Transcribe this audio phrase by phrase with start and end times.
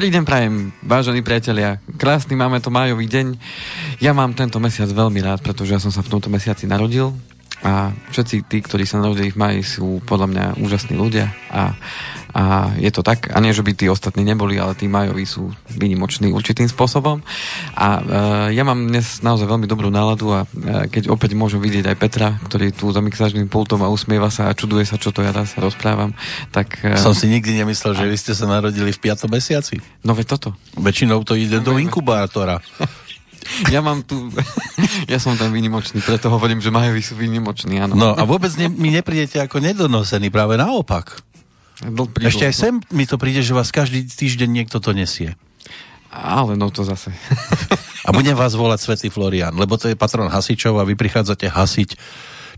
[0.00, 1.76] Dobrý deň prajem, vážení priatelia.
[2.00, 3.36] Krásny máme to májový deň.
[4.00, 7.12] Ja mám tento mesiac veľmi rád, pretože ja som sa v tomto mesiaci narodil
[7.60, 11.76] a všetci tí, ktorí sa narodili v maji, sú podľa mňa úžasní ľudia a
[12.30, 15.50] a je to tak, a nie, že by tí ostatní neboli, ale tí majoví sú
[15.66, 17.22] vynimoční určitým spôsobom.
[17.74, 18.02] A e,
[18.54, 22.28] ja mám dnes naozaj veľmi dobrú náladu a e, keď opäť môžem vidieť aj Petra,
[22.46, 25.58] ktorý tu za mixážným pultom a usmieva sa a čuduje sa, čo to ja sa
[25.58, 26.14] rozprávam,
[26.54, 26.78] tak...
[26.86, 29.26] E, Som si nikdy nemyslel, že vy ste sa narodili v 5.
[29.26, 29.82] mesiaci.
[30.06, 30.48] No veď toto.
[30.78, 32.62] Väčšinou to ide no, do inkubátora.
[33.68, 34.28] ja mám tu,
[35.12, 37.94] ja som ten výnimočný, preto hovorím, že majoví sú výnimoční, áno.
[37.96, 41.20] No a vôbec ne, mi neprídete ako nedonosený, práve naopak.
[42.20, 45.32] Ešte aj sem mi to príde, že vás každý týždeň niekto to nesie.
[46.10, 47.14] Ale no to zase.
[48.06, 51.90] a budem vás volať Svetý Florian, lebo to je patron hasičov a vy prichádzate hasiť,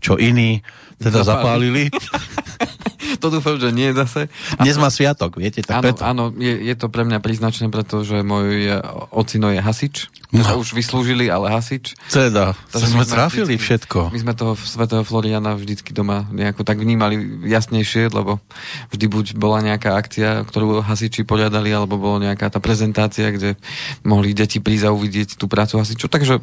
[0.01, 0.65] čo iní
[0.99, 1.87] teda zapálili.
[3.21, 4.31] to dúfam, že nie zase.
[4.57, 6.01] A Dnes má sviatok, viete, tak áno, preto.
[6.01, 8.79] Áno, je, je to pre mňa príznačné, pretože môj
[9.13, 10.09] ocino je hasič.
[10.33, 10.41] No.
[10.57, 11.93] Už vyslúžili, ale hasič.
[12.09, 13.99] Teda, to sme trafili vždycky, všetko.
[14.09, 18.41] My sme toho svetého Floriana vždycky doma nejako tak vnímali jasnejšie, lebo
[18.89, 23.61] vždy buď bola nejaká akcia, ktorú hasiči poriadali, alebo bola nejaká tá prezentácia, kde
[24.01, 26.09] mohli deti prísť a uvidieť tú prácu hasičov.
[26.09, 26.41] Takže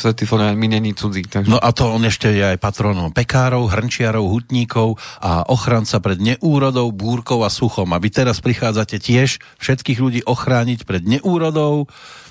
[0.00, 1.28] svetý Florian mi není cudzí.
[1.28, 1.52] Takže...
[1.52, 6.90] No a to on ešte je aj patronom pekárov, hrnčiarov, hutníkov a ochranca pred neúrodou,
[6.90, 7.90] búrkou a suchom.
[7.94, 11.86] A vy teraz prichádzate tiež všetkých ľudí ochrániť pred neúrodou,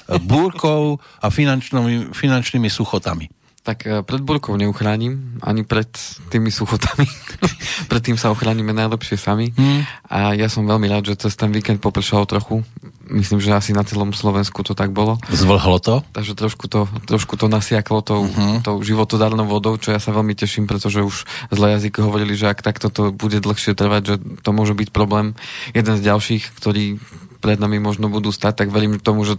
[0.08, 3.28] búrkou a finančnými, finančnými suchotami.
[3.68, 5.92] Tak e, pred búrkou neuchránim, ani pred
[6.32, 7.04] tými suchotami.
[7.92, 9.52] pred tým sa ochránime najlepšie sami.
[9.52, 9.84] Hmm.
[10.08, 12.64] A ja som veľmi rád, že cez ten víkend popršalo trochu
[13.12, 15.20] myslím, že asi na celom Slovensku to tak bolo.
[15.32, 16.04] Zvlhlo to?
[16.12, 18.60] Takže trošku to, trošku to nasiaklo tou, uh-huh.
[18.64, 22.60] tou životodárnou vodou, čo ja sa veľmi teším, pretože už zlé jazyky hovorili, že ak
[22.60, 25.34] takto to bude dlhšie trvať, že to môže byť problém.
[25.72, 27.00] Jeden z ďalších, ktorý
[27.40, 29.38] pred nami možno budú stať, tak verím tomu, že,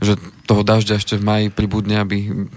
[0.00, 0.16] že
[0.48, 2.48] toho dažďa ešte v maji pribudne, aby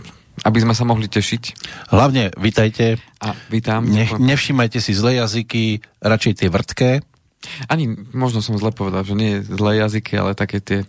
[0.43, 1.43] aby sme sa mohli tešiť.
[1.91, 2.99] Hlavne, vítajte.
[3.19, 3.83] A vítam.
[3.87, 6.91] Nech, nevšimajte si zlé jazyky, radšej tie vrtké,
[7.71, 10.79] ani možno som zle povedal, že nie zlé jazyky, ale také tie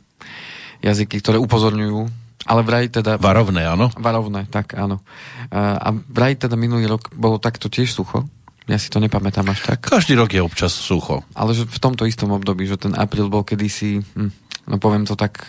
[0.82, 2.10] jazyky, ktoré upozorňujú.
[2.48, 3.20] Ale vraj teda...
[3.20, 3.92] Varovné, áno?
[3.94, 5.04] Varovné, tak áno.
[5.52, 8.26] A vraj teda minulý rok bolo takto tiež sucho.
[8.66, 9.82] Ja si to nepamätám až tak.
[9.82, 11.22] Každý rok je občas sucho.
[11.36, 14.30] Ale že v tomto istom období, že ten apríl bol kedysi, hm,
[14.70, 15.42] no poviem to tak,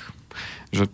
[0.74, 0.90] že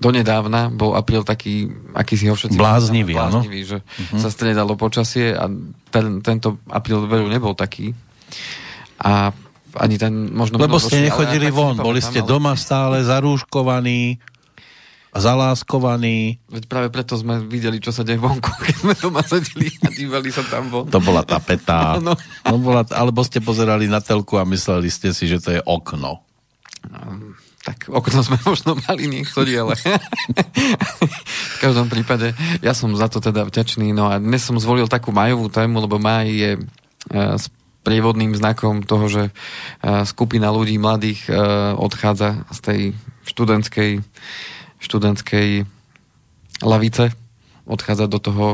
[0.00, 2.56] donedávna bol apríl taký, aký si ho všetci...
[2.56, 3.44] Bláznivý, áno.
[3.44, 4.18] Bláznivý, že uh-huh.
[4.18, 5.46] sa stredalo počasie a
[5.92, 7.92] ten, tento apríl veru nebol taký
[8.96, 9.30] a
[9.76, 10.56] ani ten možno...
[10.56, 12.28] Lebo ste nechodili von, boli ste ale...
[12.28, 14.18] doma stále zarúškovaní
[15.10, 16.38] zaláskovaní.
[16.46, 20.30] Veď práve preto sme videli, čo sa deje vonku, keď sme doma sedeli a dívali
[20.30, 20.86] sa tam von.
[20.86, 21.96] To bola tapeta.
[22.06, 22.14] no.
[22.46, 26.22] no bola, alebo ste pozerali na telku a mysleli ste si, že to je okno.
[26.94, 29.76] Um, tak okno sme možno mali niektorí, ale
[31.54, 32.32] v každom prípade
[32.64, 33.92] ja som za to teda vďačný.
[33.92, 37.36] No a dnes som zvolil takú majovú tému, lebo maj je uh,
[37.80, 39.32] prievodným znakom toho, že e,
[40.04, 41.32] skupina ľudí mladých e,
[41.80, 42.80] odchádza z tej
[43.24, 44.04] študentskej,
[44.84, 45.64] študentskej
[46.60, 47.16] lavice,
[47.64, 48.46] odchádza do toho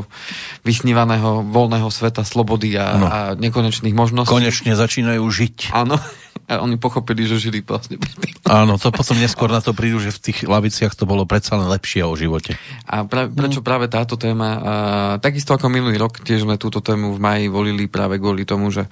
[0.63, 3.07] vysnívaného voľného sveta slobody a, no.
[3.07, 4.31] a nekonečných možností.
[4.31, 5.75] Konečne začínajú žiť.
[5.75, 5.99] Áno.
[6.47, 7.99] A oni pochopili, že žili vlastne
[8.47, 11.67] Áno, to potom neskôr na to prídu, že v tých laviciach to bolo predsa len
[11.67, 12.55] lepšie o živote.
[12.87, 13.67] A pra, prečo mm.
[13.67, 14.49] práve táto téma?
[14.49, 14.59] A,
[15.19, 18.87] takisto ako minulý rok, tiež sme túto tému v maji volili práve kvôli tomu, že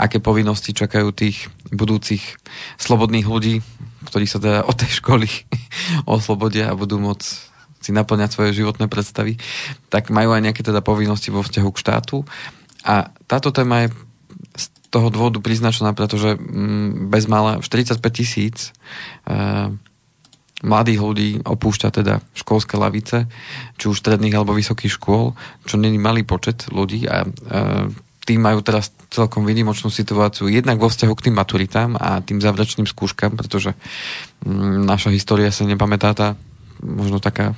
[0.00, 2.40] aké povinnosti čakajú tých budúcich
[2.80, 3.60] slobodných ľudí,
[4.08, 5.28] ktorí sa teda od tej školy
[6.08, 9.40] oslobodia a budú môcť si naplňať svoje životné predstavy,
[9.88, 12.24] tak majú aj nejaké teda povinnosti vo vzťahu k štátu.
[12.84, 13.88] A táto téma je
[14.90, 18.74] toho dôvodu priznačená, pretože mm, bez mala 45 tisíc
[19.24, 19.70] e,
[20.60, 23.30] mladých ľudí opúšťa teda školské lavice,
[23.78, 27.28] či už stredných alebo vysokých škôl, čo není malý počet ľudí a e,
[28.26, 32.86] tí majú teraz celkom výnimočnú situáciu jednak vo vzťahu k tým maturitám a tým záverečným
[32.86, 33.78] skúškam, pretože
[34.42, 36.28] mm, naša história sa nepamätá tá
[36.82, 37.54] možno taká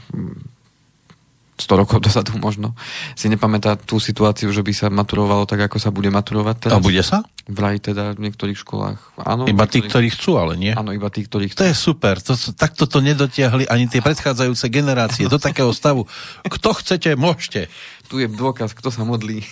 [1.60, 2.72] 100 rokov dozadu možno,
[3.12, 6.76] si nepamätá tú situáciu, že by sa maturovalo tak, ako sa bude maturovať teraz.
[6.76, 7.22] A bude sa?
[7.50, 8.98] Vraj teda v niektorých školách.
[9.18, 10.72] Áno, iba tí, ktorí chcú, ale nie?
[10.72, 11.66] Áno, iba tí, ktorí chcú.
[11.66, 12.14] To je super.
[12.22, 16.06] To, takto to nedotiahli ani tie predchádzajúce generácie do takého stavu.
[16.46, 17.66] Kto chcete, môžete.
[18.06, 19.42] Tu je dôkaz, kto sa modlí.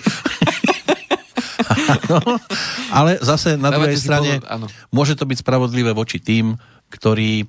[2.96, 6.56] ale zase na Dávate druhej strane pozor, môže to byť spravodlivé voči tým,
[6.90, 7.46] ktorí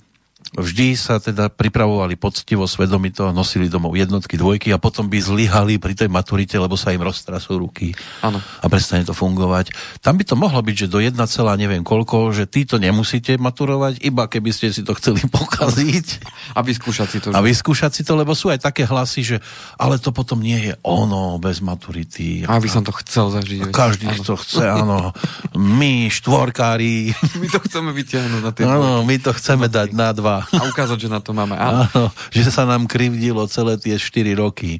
[0.51, 5.95] vždy sa teda pripravovali poctivo, svedomito, nosili domov jednotky, dvojky a potom by zlyhali pri
[5.95, 8.43] tej maturite, lebo sa im roztrasú ruky Áno.
[8.43, 9.71] a prestane to fungovať.
[10.03, 11.15] Tam by to mohlo byť, že do 1,
[11.55, 16.07] neviem koľko, že títo nemusíte maturovať, iba keby ste si to chceli pokaziť.
[16.55, 17.27] A vyskúšať si to.
[17.31, 19.37] A vyskúšať si to, lebo sú aj také hlasy, že
[19.79, 22.43] ale to potom nie je ono bez maturity.
[22.43, 23.71] A by som to chcel zažiť.
[23.71, 24.23] A každý áno.
[24.27, 25.15] to chce, áno.
[25.55, 27.15] My, štvorkári.
[27.41, 30.30] My to chceme vytiahnuť na tie Áno, my to chceme dať na dva.
[30.39, 31.59] A ukázať, že na to máme.
[31.59, 34.79] Áno, Áno, že sa nám krivdilo celé tie 4 roky.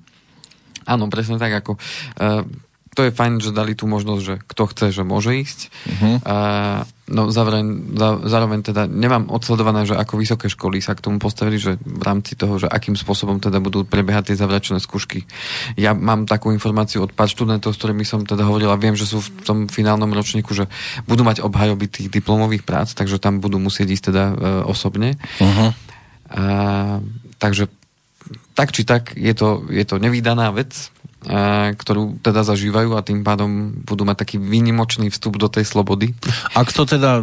[0.87, 1.65] áno presne tak.
[1.65, 2.47] Ako, uh,
[2.95, 5.59] to je fajn, že dali tú možnosť, že kto chce, že môže ísť.
[5.67, 6.15] Uh-huh.
[6.23, 6.81] Uh,
[7.11, 11.59] no zároveň, zá, zároveň teda nemám odsledované, že ako vysoké školy sa k tomu postavili,
[11.59, 15.27] že v rámci toho, že akým spôsobom teda budú prebiehať tie zavračné skúšky.
[15.75, 19.19] Ja mám takú informáciu od pár študentov, s ktorými som teda hovorila, viem, že sú
[19.19, 20.71] v tom finálnom ročníku, že
[21.05, 24.33] budú mať obhajoby tých diplomových prác, takže tam budú musieť ísť teda uh,
[24.65, 25.19] osobne.
[25.43, 25.75] Uh-huh.
[26.31, 26.43] A,
[27.35, 27.67] takže
[28.55, 30.93] tak či tak je to, je to nevýdaná vec,
[31.77, 36.17] ktorú teda zažívajú a tým pádom budú mať taký výnimočný vstup do tej slobody.
[36.57, 37.21] Ak to teda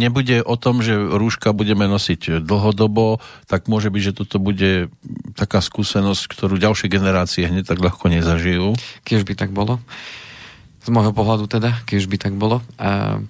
[0.00, 4.88] nebude o tom, že rúška budeme nosiť dlhodobo, tak môže byť, že toto bude
[5.36, 8.72] taká skúsenosť, ktorú ďalšie generácie hneď tak ľahko nezažijú.
[9.04, 9.76] Keď by tak bolo.
[10.84, 12.64] Z môjho pohľadu teda, keď by tak bolo.
[12.80, 13.20] A,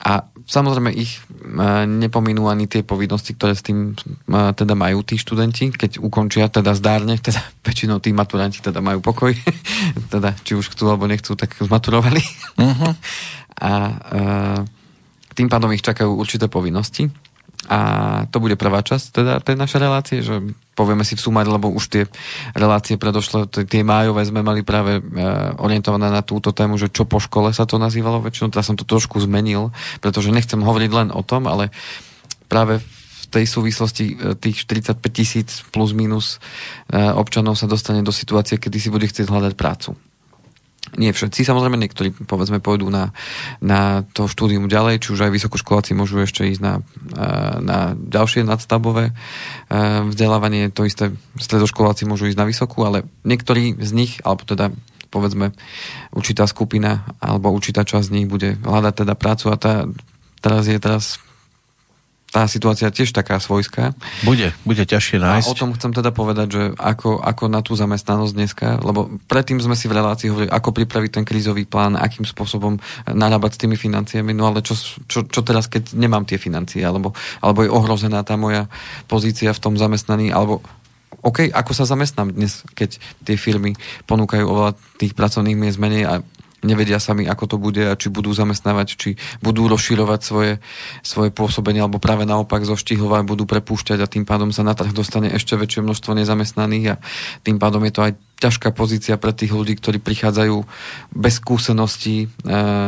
[0.00, 1.20] a samozrejme ich
[1.60, 3.92] a, nepominú ani tie povinnosti, ktoré s tým
[4.32, 9.04] a, teda majú tí študenti, keď ukončia teda zdárne, teda väčšinou tí maturanti teda majú
[9.04, 9.36] pokoj,
[10.12, 12.22] teda či už chcú alebo nechcú, tak zmaturovali.
[12.56, 12.92] Uh-huh.
[13.60, 13.70] a a
[15.36, 17.08] tým pádom ich čakajú určité povinnosti.
[17.68, 17.78] A
[18.32, 20.40] to bude prvá časť teda tej našej relácie, že
[20.72, 22.02] povieme si v sumari, lebo už tie
[22.56, 25.02] relácie predošle, tie májové sme mali práve e,
[25.60, 28.88] orientované na túto tému, že čo po škole sa to nazývalo väčšinou, teda som to
[28.88, 31.68] trošku zmenil, pretože nechcem hovoriť len o tom, ale
[32.48, 36.40] práve v tej súvislosti e, tých 45 tisíc plus minus
[36.88, 39.92] e, občanov sa dostane do situácie, kedy si bude chcieť hľadať prácu.
[40.98, 43.14] Nie všetci, samozrejme niektorí povedzme pôjdu na,
[43.62, 46.82] na to štúdium ďalej, či už aj vysokoškoláci môžu ešte ísť na,
[47.62, 49.14] na ďalšie nadstavbové
[50.10, 54.74] vzdelávanie, to isté stredoškoláci môžu ísť na vysokú, ale niektorí z nich, alebo teda
[55.10, 55.54] povedzme
[56.14, 59.74] určitá skupina alebo určitá časť z nich bude hľadať teda prácu a tá,
[60.38, 61.18] teraz je teraz
[62.30, 63.90] tá situácia tiež taká svojská.
[64.22, 65.46] Bude, bude ťažšie nájsť.
[65.46, 69.58] A o tom chcem teda povedať, že ako, ako na tú zamestnanosť dneska, lebo predtým
[69.58, 72.78] sme si v relácii hovorili, ako pripraviť ten krízový plán, akým spôsobom
[73.10, 74.78] narábať s tými financiami, no ale čo,
[75.10, 78.70] čo, čo teraz, keď nemám tie financie, alebo, alebo je ohrozená tá moja
[79.10, 80.62] pozícia v tom zamestnaní, alebo
[81.20, 83.74] OK, ako sa zamestnám dnes, keď tie firmy
[84.06, 86.14] ponúkajú oveľa tých pracovných miest menej a
[86.60, 89.10] nevedia sami, ako to bude a či budú zamestnávať, či
[89.40, 90.52] budú rozširovať svoje,
[91.00, 95.32] svoje pôsobenie, alebo práve naopak zoštihovať, budú prepúšťať a tým pádom sa na trh dostane
[95.32, 97.00] ešte väčšie množstvo nezamestnaných a
[97.44, 100.64] tým pádom je to aj ťažká pozícia pre tých ľudí, ktorí prichádzajú
[101.12, 102.26] bez skúseností e,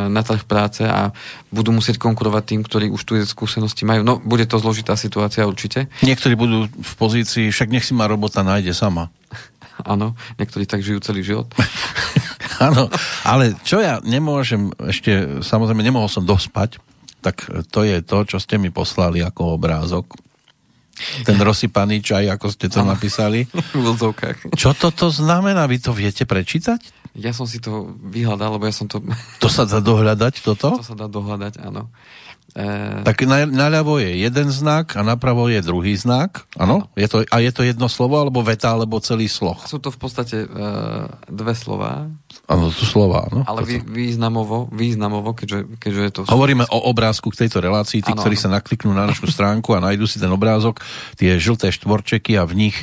[0.09, 1.13] na trh práce a
[1.53, 4.01] budú musieť konkurovať tým, ktorí už tu skúsenosti majú.
[4.01, 5.93] No, bude to zložitá situácia určite.
[6.01, 9.13] Niektorí budú v pozícii, však nech si ma robota nájde sama.
[9.93, 11.53] Áno, niektorí tak žijú celý život.
[12.63, 12.87] Áno,
[13.27, 16.79] ale čo ja nemôžem ešte, samozrejme nemohol som dospať,
[17.23, 20.19] tak to je to, čo ste mi poslali ako obrázok.
[21.27, 22.95] Ten rozsypaný čaj, ako ste to ano.
[22.95, 23.49] napísali.
[23.75, 24.03] v.
[24.55, 25.65] Čo toto znamená?
[25.67, 27.03] Vy to viete prečítať?
[27.17, 29.01] Ja som si to vyhľadal, lebo ja som to...
[29.41, 30.81] To sa dá dohľadať, toto?
[30.81, 31.93] To sa dá dohľadať, áno.
[32.53, 33.01] E...
[33.01, 36.45] Tak na, naľavo je jeden znak a napravo je druhý znak.
[36.61, 36.85] Áno?
[36.93, 39.57] Je to, a je to jedno slovo, alebo veta, alebo celý sloh?
[39.65, 42.13] Sú to v podstate uh, dve slova.
[42.49, 43.41] Áno, to sú slova, no.
[43.49, 46.21] Ale vý, významovo, významovo keďže, keďže je to...
[46.29, 48.45] Hovoríme o obrázku k tejto relácii, tí, ano, ktorí ano.
[48.45, 50.85] sa nakliknú na našu stránku a nájdú si ten obrázok,
[51.17, 52.77] tie žlté štvorčeky a v nich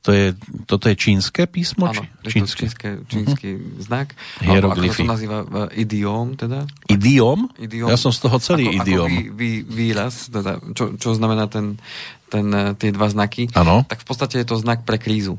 [0.00, 0.32] to je,
[0.64, 1.92] toto je čínske písmo?
[1.92, 2.64] Áno, čínske.
[2.64, 3.84] čínske, čínsky uh-huh.
[3.84, 4.16] znak.
[4.40, 5.04] Hieroglyfy.
[5.04, 6.64] Ako to nazýva uh, idiom, teda.
[6.88, 7.52] Idiom?
[7.60, 7.88] idiom?
[7.92, 9.08] Ja som z toho celý ako, idiom.
[9.12, 11.76] Ako vý, vý, výraz, teda, čo, čo znamená ten,
[12.32, 12.48] ten,
[12.80, 13.52] tie dva znaky.
[13.52, 13.84] Ano.
[13.84, 15.36] Tak v podstate je to znak pre krízu.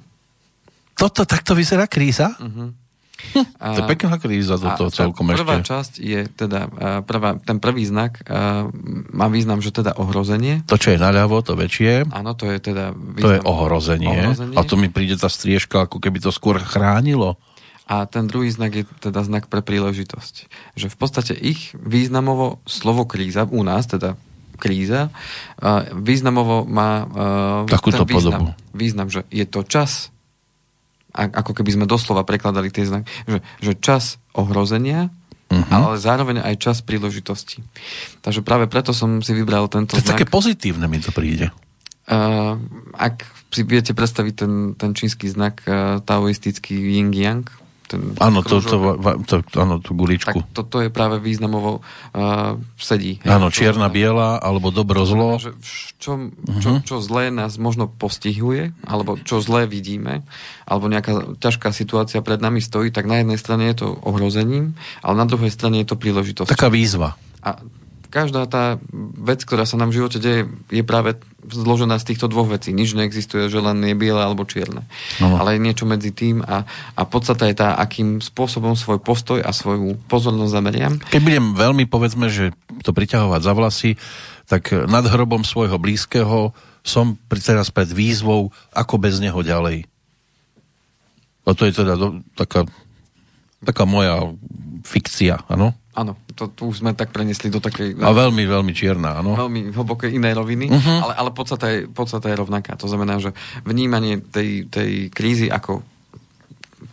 [0.93, 2.37] Toto, takto vyzerá kríza?
[2.37, 2.77] Uh-huh.
[3.61, 5.69] A, to je pekná kríza toto celkom prvá ešte.
[5.71, 6.67] časť je teda,
[7.05, 8.25] prvá, ten prvý znak
[9.13, 10.67] má význam, že teda ohrozenie.
[10.67, 12.11] To, čo je naľavo, to väčšie.
[12.11, 14.17] Áno, to je teda význam, To je ohrozenie.
[14.27, 14.57] ohrozenie.
[14.57, 17.39] A to mi príde tá striežka, ako keby to skôr chránilo.
[17.91, 20.35] A ten druhý znak je teda znak pre príležitosť.
[20.79, 24.15] Že v podstate ich významovo slovo kríza, u nás teda
[24.61, 25.09] kríza,
[25.91, 27.03] významovo má
[27.67, 28.77] takúto ten význam, podobu.
[28.77, 30.13] význam, že je to čas
[31.11, 35.11] ako keby sme doslova prekladali tie znaky, že, že čas ohrozenia,
[35.51, 35.71] uh-huh.
[35.71, 37.61] ale zároveň aj čas príležitosti.
[38.23, 40.15] Takže práve preto som si vybral tento to znak.
[40.15, 41.51] také pozitívne mi to príde.
[42.11, 42.57] Uh,
[42.97, 47.60] ak si viete predstaviť ten, ten čínsky znak uh, taoistický Ying Yang,
[47.91, 48.77] ten áno, to, to,
[49.27, 50.31] to, áno, tú guličku.
[50.31, 53.19] Tak toto je práve významovo uh, sedí.
[53.27, 55.35] Áno, čierna, biela, alebo dobro, zlo.
[55.35, 55.51] Že
[55.99, 56.77] čo, čo, uh-huh.
[56.87, 60.23] čo zlé nás možno postihuje, alebo čo zlé vidíme,
[60.63, 65.13] alebo nejaká ťažká situácia pred nami stojí, tak na jednej strane je to ohrozením, ale
[65.19, 66.47] na druhej strane je to príležitosť.
[66.47, 67.19] Taká výzva.
[67.43, 67.59] A
[68.11, 68.75] každá tá
[69.15, 71.15] vec, ktorá sa nám v živote deje, je práve
[71.47, 72.75] zložená z týchto dvoch vecí.
[72.75, 74.83] Nič neexistuje, že len je biele alebo čierne.
[75.23, 75.39] No.
[75.39, 79.55] Ale je niečo medzi tým a, a podstata je tá, akým spôsobom svoj postoj a
[79.55, 80.93] svoju pozornosť zameriam.
[80.99, 82.51] Keď budem veľmi, povedzme, že
[82.83, 83.91] to priťahovať za vlasy,
[84.45, 86.51] tak nad hrobom svojho blízkeho
[86.83, 89.87] som teraz pred výzvou, ako bez neho ďalej.
[91.47, 92.67] A to je teda do, taká,
[93.63, 94.35] taká moja
[94.85, 95.73] fikcia, áno?
[95.91, 98.01] Áno, to tu už sme tak prenesli do takej...
[98.01, 99.37] A veľmi, veľmi čierna, áno.
[99.37, 100.97] Veľmi hlbokej inej roviny, uh-huh.
[101.05, 102.73] ale, ale podstata, je, podstata je rovnaká.
[102.81, 105.85] To znamená, že vnímanie tej, tej krízy ako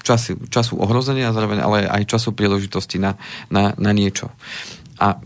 [0.05, 3.17] času, času ohrozenia, zároveň ale aj času príležitosti na,
[3.49, 4.29] na, na niečo.
[5.01, 5.17] A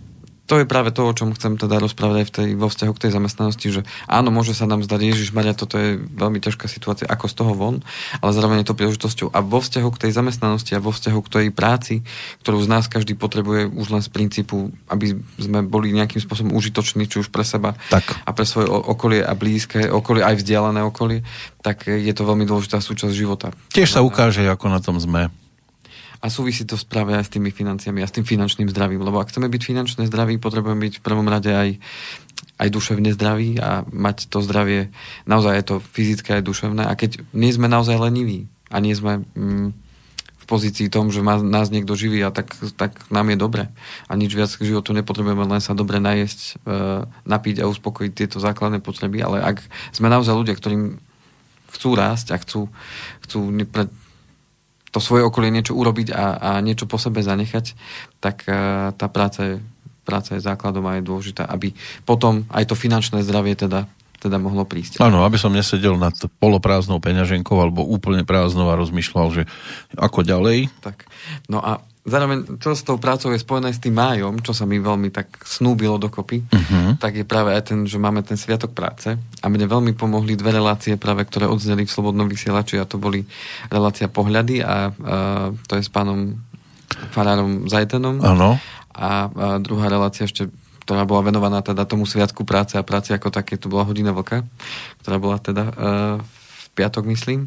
[0.52, 3.02] to je práve to, o čom chcem teda rozprávať aj v tej, vo vzťahu k
[3.09, 7.09] tej zamestnanosti, že áno, môže sa nám zdať, Ježiš Maria, toto je veľmi ťažká situácia,
[7.09, 7.80] ako z toho von,
[8.21, 9.32] ale zároveň je to príležitosťou.
[9.32, 12.04] A vo vzťahu k tej zamestnanosti a vo vzťahu k tej práci,
[12.44, 17.09] ktorú z nás každý potrebuje už len z princípu, aby sme boli nejakým spôsobom užitoční,
[17.09, 18.04] či už pre seba tak.
[18.04, 21.25] a pre svoje okolie a blízke okolie, aj vzdialené okolie,
[21.64, 23.56] tak je to veľmi dôležitá súčasť života.
[23.73, 25.32] Tiež sa ukáže, ako na tom sme.
[26.23, 29.02] A súvisí to práve aj s tými financiami a s tým finančným zdravím.
[29.02, 31.83] Lebo ak chceme byť finančne zdraví, potrebujeme byť v prvom rade aj,
[32.62, 34.95] aj duševne zdraví a mať to zdravie,
[35.26, 36.87] naozaj je to fyzické aj duševné.
[36.87, 39.75] A keď nie sme naozaj leniví a nie sme mm,
[40.43, 43.67] v pozícii tom, že má, nás niekto živí a tak, tak nám je dobre.
[44.07, 48.38] A nič viac k životu nepotrebujeme, len sa dobre najesť, e, napiť a uspokojiť tieto
[48.38, 49.23] základné potreby.
[49.23, 51.02] Ale ak sme naozaj ľudia, ktorým
[51.73, 52.69] chcú rásť a chcú,
[53.23, 53.38] chcú
[54.93, 57.75] to svoje okolie niečo urobiť a, a niečo po sebe zanechať,
[58.21, 59.55] tak uh, tá práca je,
[60.05, 61.73] práca je základom a je dôležitá, aby
[62.05, 63.89] potom aj to finančné zdravie teda
[64.23, 65.03] teda mohlo prísť.
[65.03, 69.43] Áno, aby som nesedel nad poloprázdnou peňaženkou alebo úplne prázdnou a rozmýšľal, že
[69.99, 70.71] ako ďalej.
[70.79, 71.11] Tak.
[71.51, 74.82] No a zároveň, čo s tou prácou je spojené s tým májom, čo sa mi
[74.82, 76.99] veľmi tak snúbilo dokopy, uh-huh.
[76.99, 80.59] tak je práve aj ten, že máme ten sviatok práce a mne veľmi pomohli dve
[80.59, 83.23] relácie práve, ktoré odzneli v Slobodnom vysielači a to boli
[83.71, 84.76] relácia Pohľady a, a
[85.54, 86.42] to je s pánom
[87.14, 88.18] Farárom Zajtenom.
[88.18, 88.59] Áno.
[88.92, 90.50] A, a druhá relácia ešte
[90.82, 94.42] ktorá bola venovaná teda tomu sviatku práce a práci ako také, to bola hodina vlka,
[94.99, 97.47] ktorá bola teda uh, v piatok, myslím.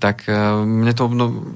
[0.00, 1.52] Tak uh, mne to no,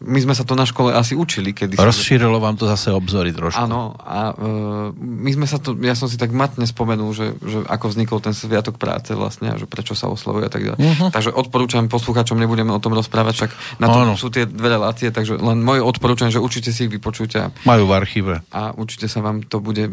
[0.00, 1.52] my sme sa to na škole asi učili.
[1.52, 3.60] Kedy Rozšírilo vám to zase obzory trošku.
[3.60, 7.60] Áno, a e, my sme sa to, ja som si tak matne spomenul, že, že
[7.68, 10.80] ako vznikol ten sviatok práce vlastne, a že prečo sa oslavuje a tak ďalej.
[10.80, 11.12] Uh-huh.
[11.12, 15.36] Takže odporúčam poslucháčom, nebudeme o tom rozprávať, však na to sú tie dve relácie, takže
[15.36, 17.52] len moje odporúčam, že určite si ich vypočujte.
[17.68, 18.34] Majú v archíve.
[18.56, 19.92] A určite sa vám to bude e,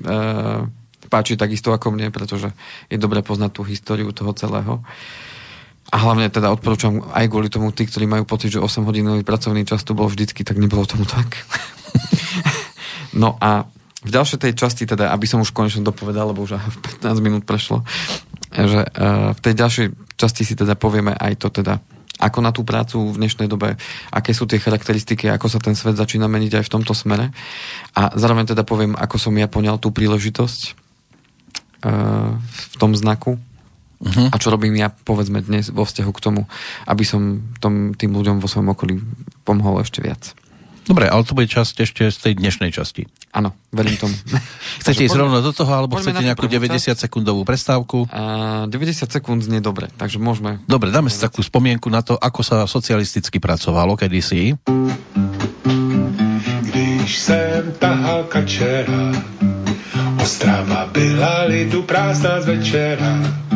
[1.11, 2.55] páčiť takisto ako mne, pretože
[2.87, 4.79] je dobre poznať tú históriu toho celého.
[5.87, 9.63] A hlavne teda odporúčam aj kvôli tomu tí, ktorí majú pocit, že 8 hodinový pracovný
[9.63, 11.47] čas tu bol vždycky, tak nebolo tomu tak.
[13.21, 13.63] no a
[14.03, 16.59] v ďalšej tej časti, teda, aby som už konečne dopovedal, lebo už
[17.03, 17.87] 15 minút prešlo,
[18.51, 19.87] že uh, v tej ďalšej
[20.19, 21.79] časti si teda povieme aj to teda,
[22.19, 23.79] ako na tú prácu v dnešnej dobe,
[24.11, 27.31] aké sú tie charakteristiky, ako sa ten svet začína meniť aj v tomto smere.
[27.95, 30.61] A zároveň teda poviem, ako som ja poňal tú príležitosť
[31.87, 33.39] uh, v tom znaku
[33.97, 34.29] Uh-huh.
[34.29, 36.41] A čo robím ja, povedzme, dnes vo vzťahu k tomu,
[36.85, 39.01] aby som tom, tým ľuďom vo svojom okolí
[39.41, 40.37] pomohol ešte viac.
[40.87, 43.11] Dobre, ale to bude časť ešte z tej dnešnej časti.
[43.35, 44.15] Áno, verím tomu.
[44.81, 48.07] chcete ísť rovno do toho, alebo chcete nejakú 90-sekundovú prestávku?
[48.07, 50.63] Uh, 90 sekúnd znie dobre, takže môžeme...
[50.63, 54.55] Dobre, dáme si takú spomienku na to, ako sa socialisticky pracovalo kedysi.
[56.71, 59.11] Když jsem tahal kačera,
[60.27, 63.46] Ostrava byla lidu prázdná z večera,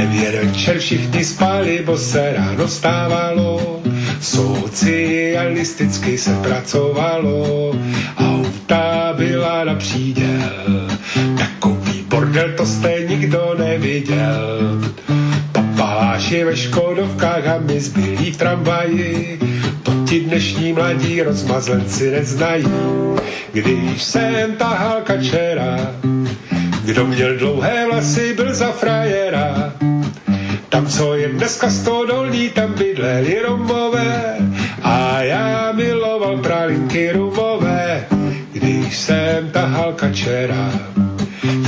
[0.00, 3.80] v devět večer všichni spali, bo se ráno stávalo.
[4.20, 7.72] Socialisticky se pracovalo,
[8.18, 10.88] auta byla na příděl.
[11.38, 14.80] Takový bordel to jste nikdo neviděl.
[15.52, 19.38] Papaláši ve škodovkách a my zbylí v tramvaji,
[19.82, 22.64] to ti dnešní mladí rozmazlenci neznají.
[23.52, 25.76] Když jsem tahal kačera,
[26.84, 29.72] kdo měl dlouhé vlasy, byl za frajera.
[30.70, 34.36] Tam, co je dneska stodolní, tam bydleli Romové.
[34.82, 38.04] A já miloval pralinky rumové,
[38.52, 40.72] když jsem tahal kačera.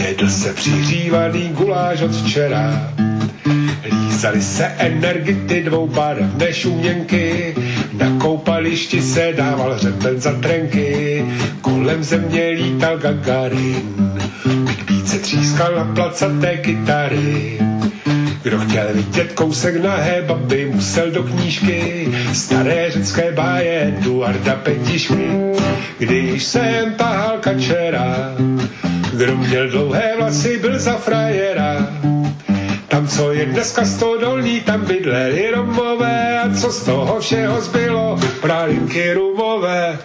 [0.08, 2.92] Jedl se přihřívaný guláš od včera.
[3.84, 7.54] Lízali se energity dvou barevné šuměnky,
[7.92, 11.24] na koupališti se dával řepen za trenky,
[11.60, 13.82] kolem země lítal Gagarin,
[14.86, 17.58] Big se třískal na placaté kytary.
[18.42, 25.30] Kdo chtěl vidět kousek nahé baby, musel do knížky staré řecké báje Eduarda Petišky.
[25.98, 28.34] Když jsem tahal kačera,
[29.12, 31.88] kdo měl dlouhé vlasy, byl za frajera.
[32.88, 39.12] Tam, co je dneska stodolní, tam bydleli Romové a co z toho všeho zbylo, pralinky
[39.12, 39.98] rumové.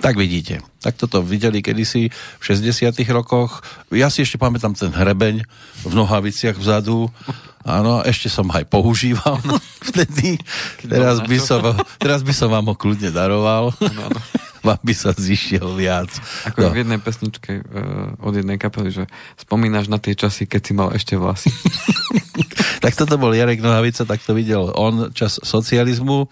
[0.00, 0.64] Tak vidíte.
[0.80, 3.60] Tak toto videli kedysi v 60 rokoch.
[3.92, 5.44] Ja si ešte pamätám ten hrebeň
[5.84, 7.12] v nohaviciach vzadu.
[7.60, 9.36] Áno, ešte som aj používal
[9.92, 10.40] vtedy.
[10.80, 11.60] Teraz by, som,
[12.00, 13.76] teraz by som vám ho kľudne daroval.
[13.76, 14.20] Ano, ano.
[14.60, 16.12] Vám by sa zišiel viac.
[16.44, 16.72] Ako no.
[16.76, 19.04] v jednej pesničke uh, od jednej kapely, že
[19.40, 21.48] spomínaš na tie časy, keď si mal ešte vlasy.
[22.84, 26.28] tak toto bol Jarek Nohavica, tak to videl on čas socializmu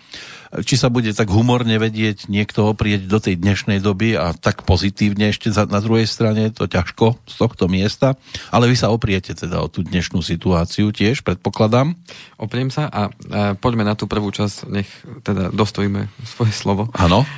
[0.65, 5.29] či sa bude tak humorne vedieť niekto oprieť do tej dnešnej doby a tak pozitívne
[5.29, 8.17] ešte na druhej strane, to ťažko z tohto miesta,
[8.49, 11.93] ale vy sa opriete teda o tú dnešnú situáciu tiež, predpokladám.
[12.41, 14.89] Opriem sa a, a poďme na tú prvú časť, nech
[15.21, 16.89] teda dostojíme svoje slovo.
[16.97, 17.29] Áno.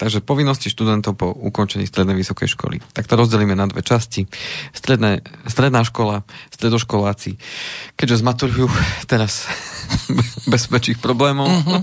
[0.00, 2.76] takže povinnosti študentov po ukončení strednej vysokej školy.
[2.90, 4.26] Tak to rozdelíme na dve časti.
[4.74, 7.38] Stredné, stredná škola, stredoškoláci.
[7.96, 8.66] Keďže zmaturujú
[9.10, 9.46] teraz
[10.52, 11.82] bez väčších problémov, uh-huh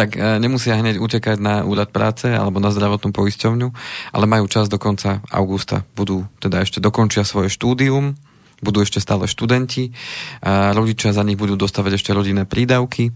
[0.00, 3.68] tak e, nemusia hneď utekať na úrad práce alebo na zdravotnú poisťovňu,
[4.16, 5.84] ale majú čas do konca augusta.
[5.92, 8.16] Budú teda ešte dokončia svoje štúdium,
[8.64, 9.92] budú ešte stále študenti,
[10.40, 13.12] a rodičia za nich budú dostavať ešte rodinné prídavky,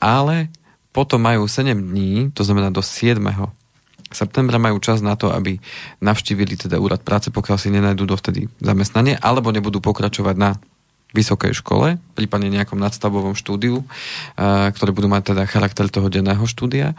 [0.00, 0.48] ale
[0.96, 3.20] potom majú 7 dní, to znamená do 7
[4.14, 5.58] septembra majú čas na to, aby
[5.98, 10.54] navštívili teda úrad práce, pokiaľ si nenajdu dovtedy zamestnanie, alebo nebudú pokračovať na
[11.14, 13.86] vysokej škole, prípadne nejakom nadstavovom štúdiu,
[14.74, 16.98] ktoré budú mať teda charakter toho denného štúdia,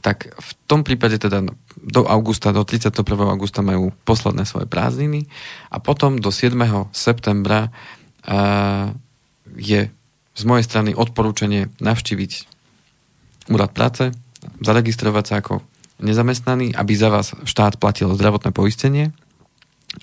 [0.00, 1.44] tak v tom prípade teda
[1.76, 3.04] do augusta, do 31.
[3.28, 5.28] augusta majú posledné svoje prázdniny
[5.68, 6.56] a potom do 7.
[6.96, 7.68] septembra
[9.56, 9.80] je
[10.36, 12.32] z mojej strany odporúčanie navštíviť
[13.52, 14.12] úrad práce,
[14.64, 15.64] zaregistrovať sa ako
[16.02, 19.16] nezamestnaný, aby za vás štát platil zdravotné poistenie,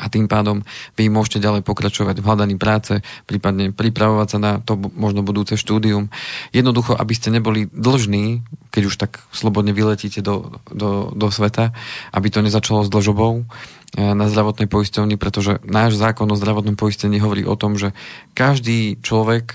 [0.01, 0.65] a tým pádom
[0.97, 6.09] vy môžete ďalej pokračovať v hľadaní práce, prípadne pripravovať sa na to možno budúce štúdium.
[6.49, 8.41] Jednoducho, aby ste neboli dlžní,
[8.73, 11.75] keď už tak slobodne vyletíte do, do, do sveta,
[12.09, 17.21] aby to nezačalo s dlžobou eh, na zdravotnej poisťovni, pretože náš zákon o zdravotnom poistení
[17.21, 17.93] hovorí o tom, že
[18.33, 19.53] každý človek,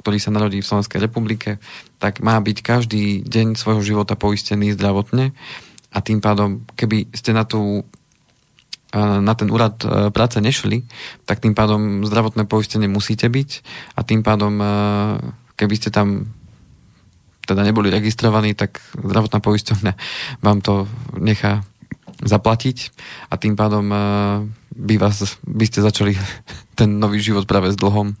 [0.00, 1.60] ktorý sa narodí v Slovenskej republike,
[2.00, 5.32] tak má byť každý deň svojho života poistený zdravotne
[5.94, 7.86] a tým pádom, keby ste na tú
[8.96, 10.86] na ten úrad e, práce nešli,
[11.26, 13.50] tak tým pádom zdravotné poistenie musíte byť
[13.98, 14.66] a tým pádom, e,
[15.58, 16.30] keby ste tam
[17.44, 19.92] teda neboli registrovaní, tak zdravotná poisťovňa
[20.40, 20.88] vám to
[21.20, 21.60] nechá
[22.24, 22.94] zaplatiť
[23.28, 23.98] a tým pádom e,
[24.74, 26.14] by, vás, by ste začali
[26.78, 28.16] ten nový život práve s dlhom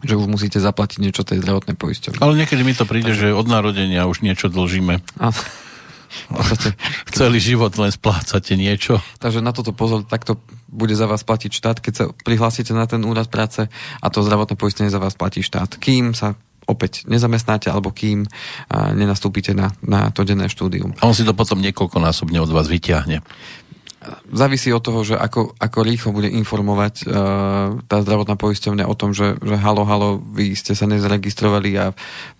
[0.00, 2.24] že už musíte zaplatiť niečo tej zdravotnej poisťovne.
[2.24, 3.36] Ale niekedy mi to príde, Takže...
[3.36, 4.96] že od narodenia už niečo dlžíme.
[6.30, 6.74] Podstate,
[7.14, 8.98] celý život len splácate niečo.
[9.18, 10.38] Takže na toto pozor, takto
[10.70, 13.66] bude za vás platiť štát, keď sa prihlásite na ten úrad práce
[13.98, 15.78] a to zdravotné poistenie za vás platí štát.
[15.78, 16.38] Kým sa
[16.70, 18.30] opäť nezamestnáte alebo kým
[18.70, 20.94] nenastúpite na, na to denné štúdium.
[21.02, 23.26] A on si to potom niekoľkonásobne od vás vyťahne
[24.30, 29.16] závisí od toho, že ako, ako rýchlo bude informovať uh, tá zdravotná poisťovňa o tom,
[29.16, 31.92] že, že halo, halo, vy ste sa nezaregistrovali a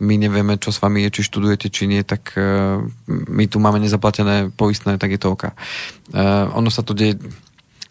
[0.02, 3.82] my nevieme, čo s vami je, či študujete, či nie, tak uh, my tu máme
[3.82, 5.50] nezaplatené poistné, tak je to OK.
[5.50, 7.18] Uh, ono sa to deje,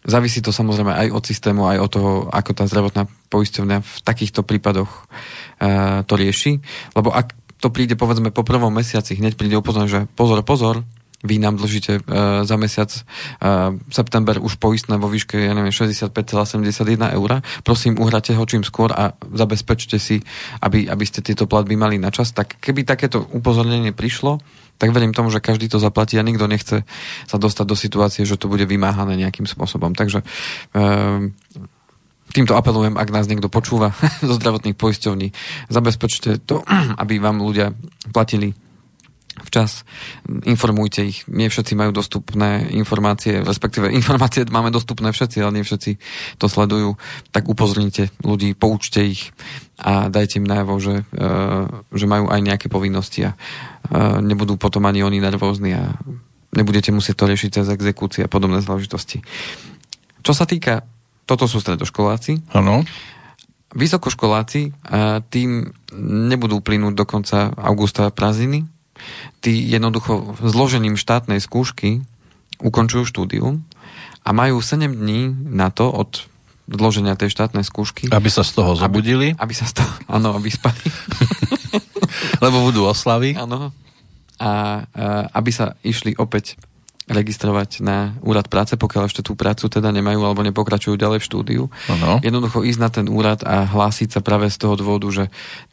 [0.04, 4.42] závisí to samozrejme aj od systému, aj od toho, ako tá zdravotná poisťovňa v takýchto
[4.48, 6.63] prípadoch uh, to rieši,
[6.96, 10.88] lebo ak to príde povedzme po prvom mesiaci, hneď príde upozornenie, že pozor, pozor,
[11.19, 12.03] vy nám dlžíte uh,
[12.47, 16.15] za mesiac uh, september už poistné vo výške, ja neviem, 65,71
[17.15, 17.29] eur.
[17.67, 20.23] Prosím, uhrate ho čím skôr a zabezpečte si,
[20.63, 22.32] aby, aby ste tieto platby mali na čas.
[22.32, 24.39] Tak keby takéto upozornenie prišlo,
[24.79, 26.88] tak verím tomu, že každý to zaplatí a nikto nechce
[27.27, 29.91] sa dostať do situácie, že to bude vymáhané nejakým spôsobom.
[29.91, 31.27] Takže uh,
[32.32, 33.91] týmto apelujem, ak nás niekto počúva
[34.23, 35.36] zo zdravotných poisťovní,
[35.67, 36.63] zabezpečte to,
[37.03, 37.75] aby vám ľudia
[38.15, 38.55] platili
[39.43, 39.84] včas,
[40.45, 41.25] informujte ich.
[41.28, 45.91] Nie všetci majú dostupné informácie, respektíve informácie máme dostupné všetci, ale nie všetci
[46.38, 46.95] to sledujú.
[47.32, 49.32] Tak upozornite ľudí, poučte ich
[49.80, 54.84] a dajte im najavo, že, uh, že majú aj nejaké povinnosti a uh, nebudú potom
[54.84, 55.95] ani oni nervózni a
[56.52, 59.23] nebudete musieť to riešiť cez exekúcie a podobné záležitosti.
[60.19, 60.84] Čo sa týka,
[61.30, 62.52] toto sú stredoškoláci.
[62.58, 62.82] Áno.
[63.69, 65.69] vysokoškoláci uh, tým
[66.30, 68.65] nebudú plynúť do konca augusta prázdniny.
[69.40, 72.04] Tí jednoducho zložením štátnej skúšky
[72.60, 73.64] ukončujú štúdium
[74.24, 76.28] a majú 7 dní na to od
[76.70, 78.14] zloženia tej štátnej skúšky.
[78.14, 79.34] Aby sa z toho zobudili.
[79.34, 80.86] Aby, aby sa z toho, áno, vyspali.
[82.44, 83.34] Lebo budú oslavy.
[83.34, 83.74] Áno.
[84.40, 84.52] A, a
[85.34, 86.56] aby sa išli opäť
[87.10, 91.64] registrovať na úrad práce, pokiaľ ešte tú prácu teda nemajú alebo nepokračujú ďalej v štúdiu.
[91.90, 92.22] Ano.
[92.22, 95.24] Jednoducho ísť na ten úrad a hlásiť sa práve z toho dôvodu, že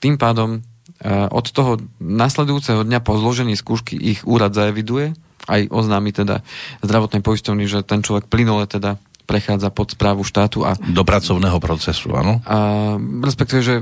[0.01, 0.65] tým pádom
[1.05, 5.13] od toho nasledujúceho dňa po zložení skúšky ich úrad zaeviduje,
[5.47, 6.43] aj oznámi teda
[6.83, 10.79] zdravotnej poisťovny, že ten človek plynule teda prechádza pod správu štátu a...
[10.79, 12.39] Do pracovného procesu, áno?
[12.47, 12.95] A,
[13.27, 13.75] respektíve, že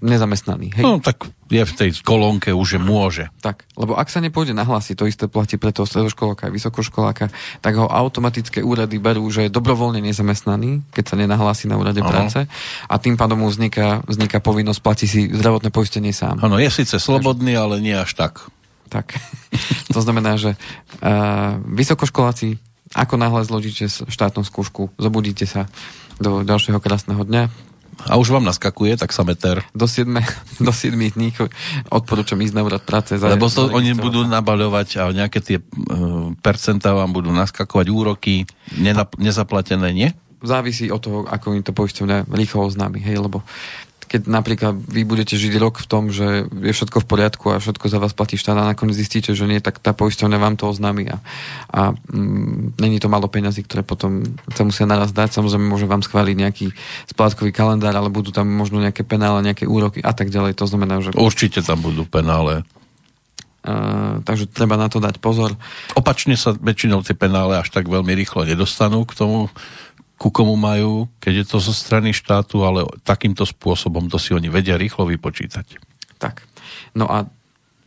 [0.00, 0.72] nezamestnaný.
[0.80, 0.84] Hej?
[0.84, 3.24] No, tak je v tej kolónke už, že môže.
[3.44, 7.28] Tak, lebo ak sa nepôjde nahlásiť, to isté platí pre toho stredoškoláka a vysokoškoláka,
[7.60, 12.08] tak ho automatické úrady berú, že je dobrovoľne nezamestnaný, keď sa nenahlási na úrade ano.
[12.08, 12.48] práce
[12.88, 16.40] a tým pádom mu vzniká, vzniká povinnosť platí si zdravotné poistenie sám.
[16.40, 18.48] Áno, je síce slobodný, ale nie až tak.
[18.88, 19.12] Tak.
[19.94, 25.68] to znamená, že uh, vysokoškoláci ako náhle zložíte štátnu skúšku, zobudíte sa
[26.20, 27.48] do ďalšieho krásneho dňa.
[28.08, 29.62] A už vám naskakuje meter.
[29.76, 30.08] Do 7,
[30.66, 31.30] do 7 dní
[31.92, 33.14] odporúčam ísť na úrad práce.
[33.14, 38.48] Za Lebo to oni budú nabaľovať a nejaké tie uh, percentá vám budú naskakovať úroky
[38.74, 40.08] nenap- nezaplatené, nie?
[40.42, 43.46] Závisí od toho, ako im to poisťovňa rýchlo oznámi, hej, lebo
[44.12, 47.88] keď napríklad vy budete žiť rok v tom, že je všetko v poriadku a všetko
[47.88, 51.08] za vás platí štát a nakoniec zistíte, že nie, tak tá poisťovňa vám to oznámi
[51.08, 51.16] a,
[51.72, 55.40] a mm, není to malo peňazí, ktoré potom sa musia naraz dať.
[55.40, 56.66] Samozrejme môže vám schváliť nejaký
[57.08, 60.60] splátkový kalendár, ale budú tam možno nejaké penále, nejaké úroky a tak ďalej.
[60.60, 61.16] To znamená, že...
[61.16, 62.68] Určite tam budú penále.
[63.62, 65.54] Uh, takže treba na to dať pozor.
[65.94, 69.48] Opačne sa väčšinou tie penále až tak veľmi rýchlo nedostanú k tomu
[70.22, 74.46] ku komu majú, keď je to zo strany štátu, ale takýmto spôsobom to si oni
[74.46, 75.82] vedia rýchlo vypočítať.
[76.22, 76.46] Tak.
[76.94, 77.26] No a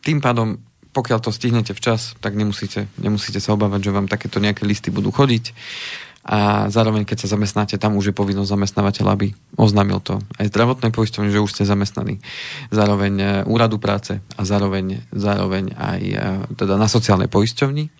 [0.04, 0.60] tým pádom,
[0.92, 5.16] pokiaľ to stihnete včas, tak nemusíte, nemusíte sa obávať, že vám takéto nejaké listy budú
[5.16, 5.56] chodiť.
[6.26, 10.90] A zároveň, keď sa zamestnáte, tam už je povinnosť zamestnávateľa, aby oznámil to aj zdravotné
[10.90, 12.18] poistovne, že už ste zamestnaní.
[12.74, 16.16] Zároveň e, úradu práce a zároveň, zároveň aj e,
[16.58, 17.94] teda na sociálnej poisťovni.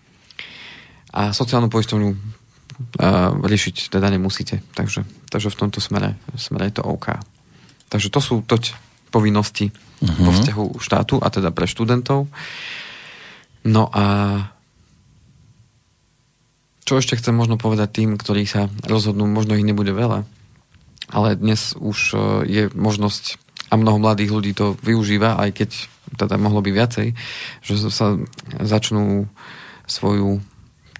[1.14, 2.10] A sociálnu poisťovňu
[3.40, 4.60] riešiť teda nemusíte.
[4.76, 7.16] Takže, takže v tomto smere, smere je to OK.
[7.88, 8.76] Takže to sú toť
[9.08, 10.22] povinnosti uh-huh.
[10.28, 12.28] vo vzťahu štátu a teda pre študentov.
[13.66, 14.04] No a
[16.86, 20.22] čo ešte chcem možno povedať tým, ktorí sa rozhodnú, možno ich nebude veľa,
[21.10, 25.70] ale dnes už e, je možnosť a mnoho mladých ľudí to využíva, aj keď
[26.14, 27.18] teda mohlo by viacej,
[27.66, 28.14] že sa
[28.62, 29.26] začnú
[29.90, 30.38] svoju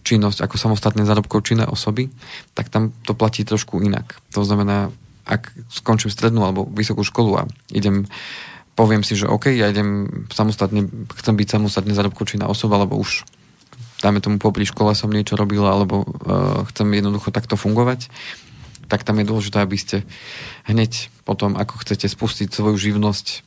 [0.06, 2.06] činnosť ako samostatné zárobkov činné osoby,
[2.54, 4.22] tak tam to platí trošku inak.
[4.38, 4.94] To znamená,
[5.26, 7.42] ak skončím strednú alebo vysokú školu a
[7.74, 8.06] idem
[8.76, 13.24] poviem si, že OK, ja idem samostatne, chcem byť samostatne zárobkov činná osoba, alebo už
[14.04, 18.12] dáme tomu popri škole som niečo robil, alebo uh, chcem jednoducho takto fungovať,
[18.86, 20.04] tak tam je dôležité, aby ste
[20.68, 23.42] hneď potom, ako chcete spustiť svoju živnosť,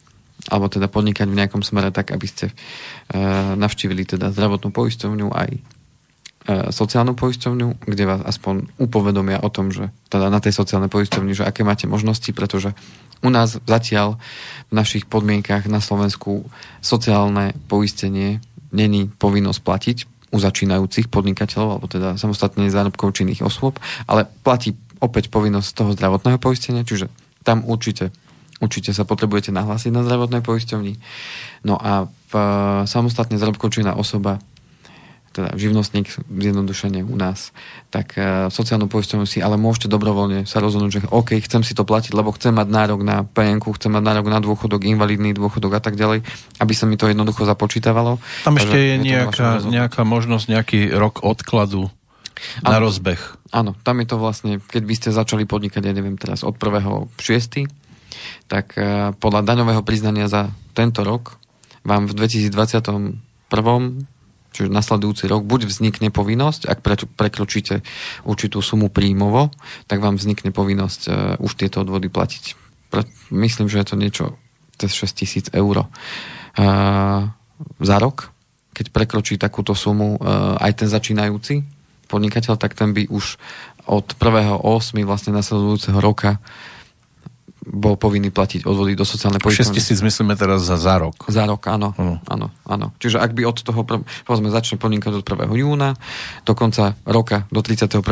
[0.50, 5.62] alebo teda podnikať v nejakom smere, tak aby ste uh, navštívili teda zdravotnú poistovňu aj
[6.50, 11.46] sociálnu poisťovňu, kde vás aspoň upovedomia o tom, že teda na tej sociálnej poisťovni, že
[11.46, 12.74] aké máte možnosti, pretože
[13.22, 14.18] u nás zatiaľ
[14.72, 16.48] v našich podmienkach na Slovensku
[16.82, 18.42] sociálne poistenie
[18.74, 19.98] není povinnosť platiť
[20.30, 26.38] u začínajúcich podnikateľov, alebo teda samostatne zárobkov činných osôb, ale platí opäť povinnosť toho zdravotného
[26.42, 27.10] poistenia, čiže
[27.46, 28.14] tam určite
[28.60, 31.00] určite sa potrebujete nahlásiť na zdravotnej poisťovni.
[31.64, 32.34] No a v
[32.86, 34.44] samostatne zárobkov činná osoba
[35.30, 37.54] teda živnostník zjednodušenie u nás,
[37.94, 41.86] tak uh, sociálnu poisťovňu si ale môžete dobrovoľne sa rozhodnúť, že OK, chcem si to
[41.86, 45.82] platiť, lebo chcem mať nárok na penku, chcem mať nárok na dôchodok, invalidný dôchodok a
[45.82, 46.26] tak ďalej,
[46.60, 48.18] aby sa mi to jednoducho započítavalo.
[48.44, 51.94] Tam ešte je, je nejaká, nejaká možnosť, nejaký rok odkladu
[52.64, 53.20] na ano, rozbeh.
[53.52, 57.12] Áno, tam je to vlastne, keď by ste začali podnikať, ja neviem teraz, od 1.6.,
[58.50, 61.38] tak uh, podľa daňového priznania za tento rok
[61.86, 63.22] vám v 2021
[64.54, 67.86] čiže nasledujúci rok, buď vznikne povinnosť, ak pre, prekročíte
[68.26, 69.54] určitú sumu príjmovo,
[69.86, 72.44] tak vám vznikne povinnosť uh, už tieto odvody platiť.
[72.90, 74.26] Pre, myslím, že je to niečo
[74.80, 75.88] cez 6 tisíc eur uh,
[77.80, 78.34] za rok.
[78.74, 81.68] Keď prekročí takúto sumu uh, aj ten začínajúci
[82.10, 83.38] podnikateľ, tak ten by už
[83.86, 84.62] od 1.8.
[85.06, 86.42] vlastne nasledujúceho roka
[87.70, 89.72] bol povinný platiť odvody do sociálnej poisťovne.
[89.72, 91.30] 6 tisíc myslíme teraz za, za rok.
[91.30, 92.18] Za rok, áno, uh.
[92.26, 92.92] áno, áno.
[92.98, 93.86] Čiže ak by od toho,
[94.26, 95.54] povedzme, začne podnikať od 1.
[95.54, 95.94] júna,
[96.44, 98.04] do konca roka, do 31.12.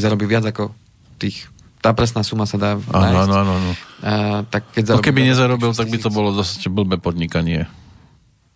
[0.00, 0.72] zarobí viac ako
[1.20, 1.52] tých
[1.84, 3.20] tá presná suma sa dá nájsť.
[3.30, 3.52] áno, áno.
[3.62, 3.72] áno.
[4.02, 4.12] A,
[4.48, 7.70] tak keď No zarobí keby nezarobil, 6 tak by to bolo dosť blbé podnikanie.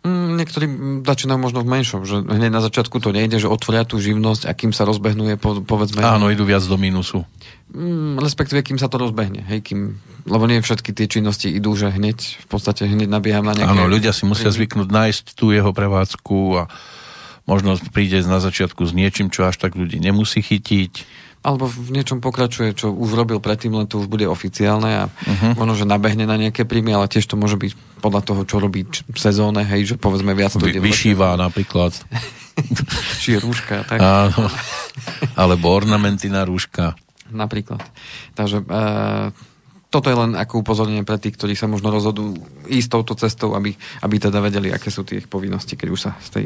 [0.01, 0.67] Mm, niektorí
[1.05, 4.57] začínajú možno v menšom, že hneď na začiatku to nejde, že otvoria tú živnosť a
[4.57, 6.01] kým sa rozbehnú je po, povedzme...
[6.01, 7.29] Áno, idú viac do mínusu.
[7.69, 11.93] Mm, respektíve kým sa to rozbehne, hej, kým, lebo nie všetky tie činnosti idú, že
[11.93, 13.77] hneď, v podstate hneď nabieham na nejaké...
[13.77, 16.73] Áno, ľudia si musia zvyknúť nájsť tú jeho prevádzku a
[17.45, 21.20] možno príde na začiatku s niečím, čo až tak ľudí nemusí chytiť.
[21.41, 25.57] Alebo v niečom pokračuje, čo už robil predtým, len to už bude oficiálne a uh-huh.
[25.57, 27.73] možno, že nabehne na nejaké príjmy, ale tiež to môže byť
[28.05, 31.97] podľa toho, čo robí v sezóne, hej, že povedzme viac to Vy, vyšíva napríklad.
[33.25, 34.53] Či rúška, tak Áno.
[35.33, 36.93] Alebo ornamenty na rúška.
[37.33, 37.81] napríklad.
[38.37, 38.65] Takže e,
[39.91, 42.39] toto je len ako upozornenie pre tých, ktorí sa možno rozhodú
[42.71, 43.75] ísť touto cestou, aby,
[44.07, 46.45] aby teda vedeli, aké sú tie ich povinnosti, keď už sa z tej...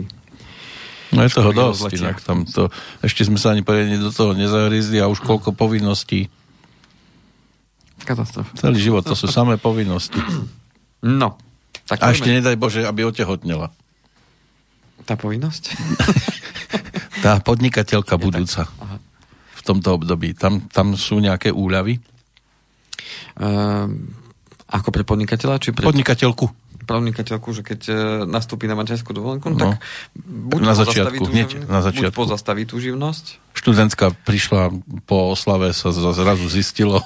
[1.15, 4.99] No je toho dosť, inak tam to, ešte sme sa ani poriadne do toho nezahryzli
[4.99, 6.27] a už koľko povinností.
[8.03, 8.53] Katastrofa.
[8.59, 10.19] Celý život, to sú samé povinnosti.
[11.01, 11.41] No.
[11.89, 13.73] Tak A ešte nedaj Bože, aby otehotnela.
[15.07, 15.65] Tá povinnosť?
[17.25, 19.01] Tá podnikateľka budúca Aha.
[19.57, 20.37] v tomto období.
[20.37, 21.97] Tam, tam sú nejaké úľavy?
[23.41, 24.13] Ehm,
[24.69, 26.45] ako pre podnikateľa, či pre Podnikateľku.
[26.85, 27.95] Podnikateľku, že keď e,
[28.29, 29.75] nastúpi na materskú dovolenku, no.
[29.75, 29.81] Tak
[30.25, 32.17] buď Na začiatku, tú hneď na buď začiatku.
[32.17, 34.71] pozastaví tú živnosť, Študentka prišla
[35.09, 37.01] po oslave, sa zrazu zistilo.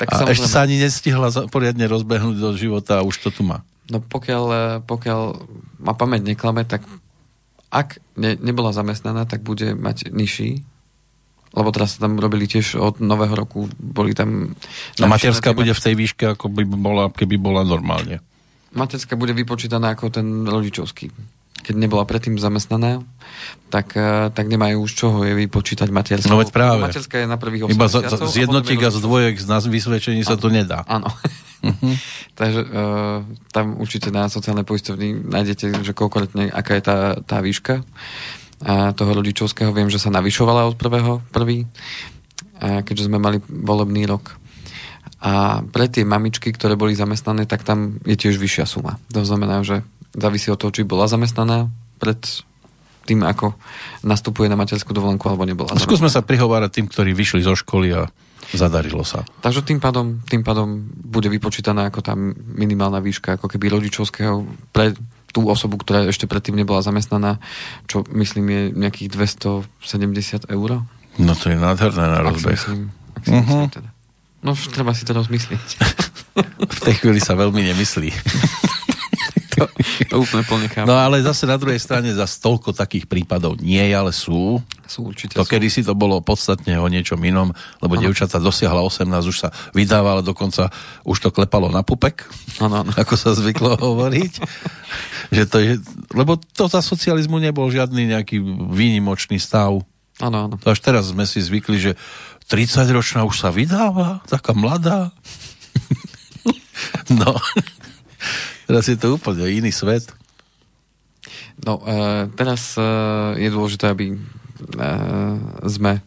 [0.00, 3.62] tak A ešte sa ani nestihla poriadne rozbehnúť do života a už to tu má.
[3.88, 5.20] no pokiaľ, e, pokiaľ
[5.80, 6.84] ma pamäť neklame, tak
[7.70, 10.62] ak ne, nebola zamestnaná, tak bude mať nižší,
[11.54, 14.58] lebo teraz sa tam robili tiež od nového roku, boli tam...
[14.98, 18.18] A materská bude v tej výške, ako by bola, keby bola normálne.
[18.74, 21.14] Materská bude vypočítaná ako ten rodičovský.
[21.64, 23.00] Keď nebola predtým zamestnaná,
[23.70, 26.28] tak, eh, tak nemajú už čoho je vypočítať materská.
[26.28, 26.90] No veď práve.
[26.90, 29.46] Materská je na prvých 8 Iba a z jednotiek potom a je z dvojek z
[29.46, 30.82] nás vysvedčení sa to nedá.
[30.90, 31.06] Áno.
[32.38, 37.80] Takže uh, tam určite na sociálnej poisťovni nájdete, že koľkoletne, aká je tá, tá výška
[37.80, 39.74] a toho rodičovského.
[39.74, 41.66] Viem, že sa navyšovala od prvého prvý,
[42.60, 44.38] keďže sme mali volebný rok.
[45.24, 49.00] A pre tie mamičky, ktoré boli zamestnané, tak tam je tiež vyššia suma.
[49.12, 49.80] To znamená, že
[50.12, 52.20] závisí od toho, či bola zamestnaná pred
[53.04, 53.52] tým, ako
[54.04, 55.72] nastupuje na materskú dovolenku, alebo nebola.
[55.72, 55.88] zamestnaná.
[55.88, 58.08] Skúsme sa prihovárať tým, ktorí vyšli zo školy a
[58.52, 59.24] zadarilo sa.
[59.44, 62.12] Takže tým pádom, tým pádom bude vypočítaná ako tá
[62.56, 64.96] minimálna výška, ako keby rodičovského pre
[65.34, 67.42] tú osobu, ktorá ešte predtým nebola zamestnaná,
[67.90, 70.70] čo myslím je nejakých 270 eur.
[71.18, 72.54] No to je nádherné na rozbeh.
[72.54, 73.90] myslím, ak si myslím teda.
[74.46, 75.68] No treba si to rozmyslieť.
[76.70, 78.08] V tej chvíli sa veľmi nemyslí.
[79.54, 79.64] to,
[80.10, 80.86] to úplne plne chápem.
[80.86, 84.58] No ale zase na druhej strane za toľko takých prípadov nie, ale sú.
[84.84, 85.50] Sú určite To sú.
[85.54, 90.20] kedy si to bolo podstatne o niečom inom, lebo dievčata dosiahla 18, už sa vydávala,
[90.20, 90.68] dokonca
[91.02, 92.26] už to klepalo na pupek,
[92.60, 92.90] Áno, áno.
[92.92, 94.32] ako sa zvyklo hovoriť.
[95.32, 95.72] že to je,
[96.12, 99.80] lebo to za socializmu nebol žiadny nejaký výnimočný stav.
[100.22, 100.54] Áno, áno.
[100.62, 101.92] To až teraz sme si zvykli, že
[102.46, 105.10] 30 ročná už sa vydáva, taká mladá.
[107.20, 107.34] no,
[108.74, 110.10] teraz je to úplne iný svet.
[111.62, 116.02] No, uh, teraz uh, je dôležité, aby uh, sme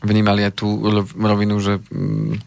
[0.00, 2.40] vnímali aj tú ro- rovinu, že mm,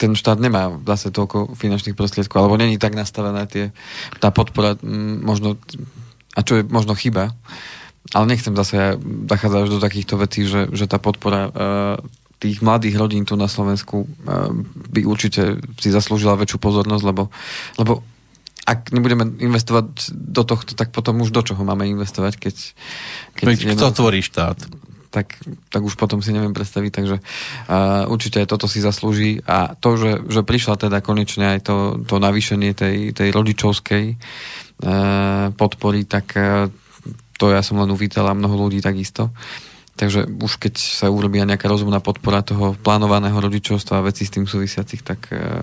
[0.00, 3.76] ten štát nemá zase toľko finančných prostriedkov, alebo není tak nastavená tie,
[4.16, 5.60] tá podpora mm, možno,
[6.32, 7.36] a čo je možno chyba,
[8.16, 8.88] ale nechcem zase ja
[9.28, 12.00] zachádzať už do takýchto vecí, že, že tá podpora uh,
[12.44, 14.52] tých mladých rodín tu na Slovensku uh,
[14.92, 17.32] by určite si zaslúžila väčšiu pozornosť, lebo,
[17.80, 18.04] lebo
[18.68, 22.56] ak nebudeme investovať do tohto, tak potom už do čoho máme investovať, keď...
[23.36, 24.60] keď Veď Kto tvorí štát?
[25.14, 25.38] tak,
[25.70, 29.94] tak už potom si neviem predstaviť, takže uh, určite aj toto si zaslúži a to,
[29.94, 36.34] že, že prišla teda konečne aj to, to navýšenie tej, tej rodičovskej uh, podpory, tak
[36.34, 36.66] uh,
[37.38, 39.30] to ja som len uvítal a mnoho ľudí takisto.
[39.94, 44.34] Takže už keď sa urobí aj nejaká rozumná podpora toho plánovaného rodičovstva a vecí s
[44.34, 45.62] tým súvisiacich, tak, uh,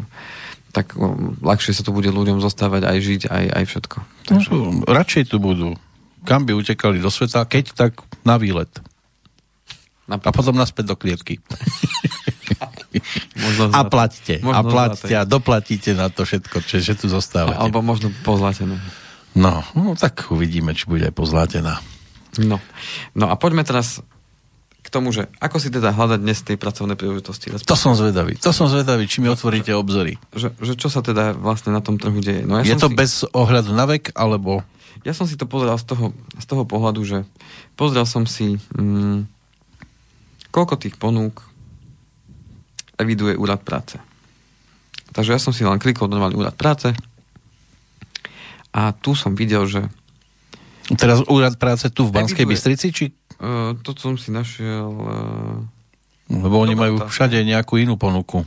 [0.71, 3.97] tak um, ľahšie sa to bude ľuďom zostávať aj žiť, aj, aj všetko.
[4.31, 4.87] Takže, Takže...
[4.87, 5.69] Radšej tu budú.
[6.23, 8.71] Kam by utekali do sveta, keď tak na výlet.
[10.07, 11.39] A napríklad, potom naspäť do klietky.
[13.43, 13.91] možno A zlaté.
[13.91, 14.33] plaťte.
[14.39, 17.59] A Možno plaťte a doplatíte na to všetko, čo, že tu zostávate.
[17.59, 18.79] Alebo možno pozlatené.
[19.31, 21.79] No, no, tak uvidíme, či bude aj pozlátená.
[22.39, 22.59] No.
[23.15, 24.03] no a poďme teraz
[24.91, 27.47] tomu, že ako si teda hľadať dnes tej pracovnej príležitosti.
[27.63, 28.35] To som zvedavý.
[28.43, 30.19] To som zvedavý, či mi otvoríte obzory.
[30.35, 32.43] Že, že čo sa teda vlastne na tom trhu deje.
[32.43, 34.67] No ja Je to si, bez ohľadu na vek, alebo...
[35.01, 37.25] Ja som si to pozeral z toho, z toho pohľadu, že
[37.73, 39.25] pozrel som si mm,
[40.51, 41.41] koľko tých ponúk
[42.99, 43.97] eviduje úrad práce.
[45.15, 46.93] Takže ja som si len klikol normálny úrad práce
[48.75, 49.89] a tu som videl, že
[50.91, 52.51] Teraz úrad práce tu v Banskej Eviduje.
[52.51, 53.05] Bystrici, či...
[53.41, 55.57] uh, to som si našiel uh,
[56.27, 58.45] Lebo oni majú všade nejakú inú ponuku.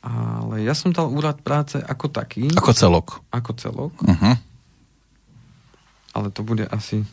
[0.00, 3.20] ale ja som dal úrad práce ako taký, Ako celok.
[3.28, 4.34] ako celok, Uh-huh.
[6.12, 7.04] ale to bude asi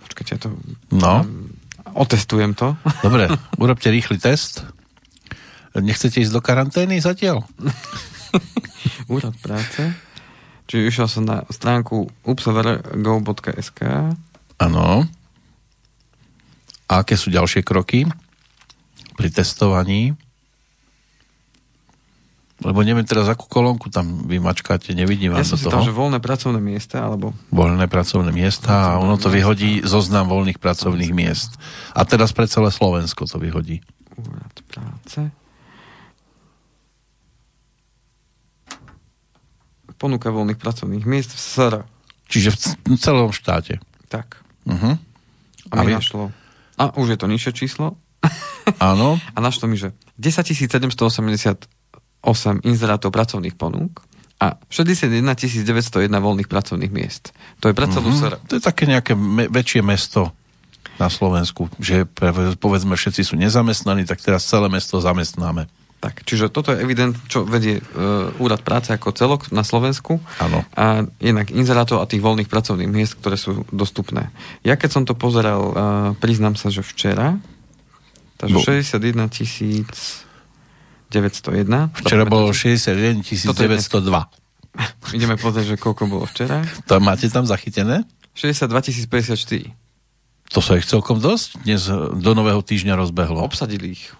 [0.00, 0.48] počkajte, ja to
[0.92, 1.26] No.
[1.96, 2.78] otestujem to.
[3.02, 4.62] Dobre, urobte rýchly test.
[5.72, 7.42] Nechcete ísť do karantény zatiaľ?
[9.10, 9.82] úrad práce.
[10.64, 13.80] Čiže išiel som na stránku upsvrgo.sk
[14.56, 15.04] Áno.
[16.84, 18.08] A aké sú ďalšie kroky
[19.14, 20.16] pri testovaní?
[22.64, 25.84] Lebo neviem teraz, akú kolónku tam vy mačkáte, nevidím Ja vám som do toho.
[25.84, 31.12] že voľné pracovné miesta, alebo Voľné pracovné miesta a ono to vyhodí zoznam voľných pracovných
[31.12, 31.60] miest.
[31.92, 33.84] A teraz pre celé Slovensko to vyhodí.
[34.16, 35.28] úrad práce.
[40.04, 41.74] Ponuka voľných pracovných miest v SR.
[42.28, 42.48] Čiže
[42.84, 43.80] v celom štáte.
[44.06, 44.36] Tak.
[44.64, 45.00] Uh-huh.
[45.70, 46.28] A, A mi našlo.
[46.76, 47.96] A už je to nižšie číslo.
[48.84, 49.16] Áno.
[49.32, 51.64] A našlo mi, že 10 788
[52.60, 54.04] inzerátov pracovných ponúk
[54.36, 55.64] a 61 901
[56.10, 57.32] voľných pracovných miest.
[57.60, 58.16] To je pre celú Mhm.
[58.18, 58.32] SR.
[58.44, 60.36] To je také nejaké me- väčšie mesto
[60.94, 62.04] na Slovensku, že
[62.54, 65.66] povedzme všetci sú nezamestnaní, tak teraz celé mesto zamestnáme.
[66.04, 70.20] Tak, čiže toto je evident, čo vedie uh, úrad práce ako celok na Slovensku.
[70.36, 70.60] Áno.
[70.76, 74.28] A jednak inzerátov a tých voľných pracovných miest, ktoré sú dostupné.
[74.68, 75.74] Ja keď som to pozeral, uh,
[76.20, 77.40] priznám sa, že včera,
[78.36, 79.32] takže Bo- 61
[81.08, 81.96] 901.
[82.04, 83.24] Včera bolo Zapamätáte 61
[83.56, 84.12] 902.
[85.08, 85.16] si?
[85.16, 86.60] Ideme pozrieť, že koľko bolo včera.
[86.84, 88.04] To máte tam zachytené?
[88.36, 89.72] 62 054.
[90.52, 93.40] To sa ich celkom dosť dnes e, do nového týždňa rozbehlo.
[93.40, 94.12] Obsadili ich.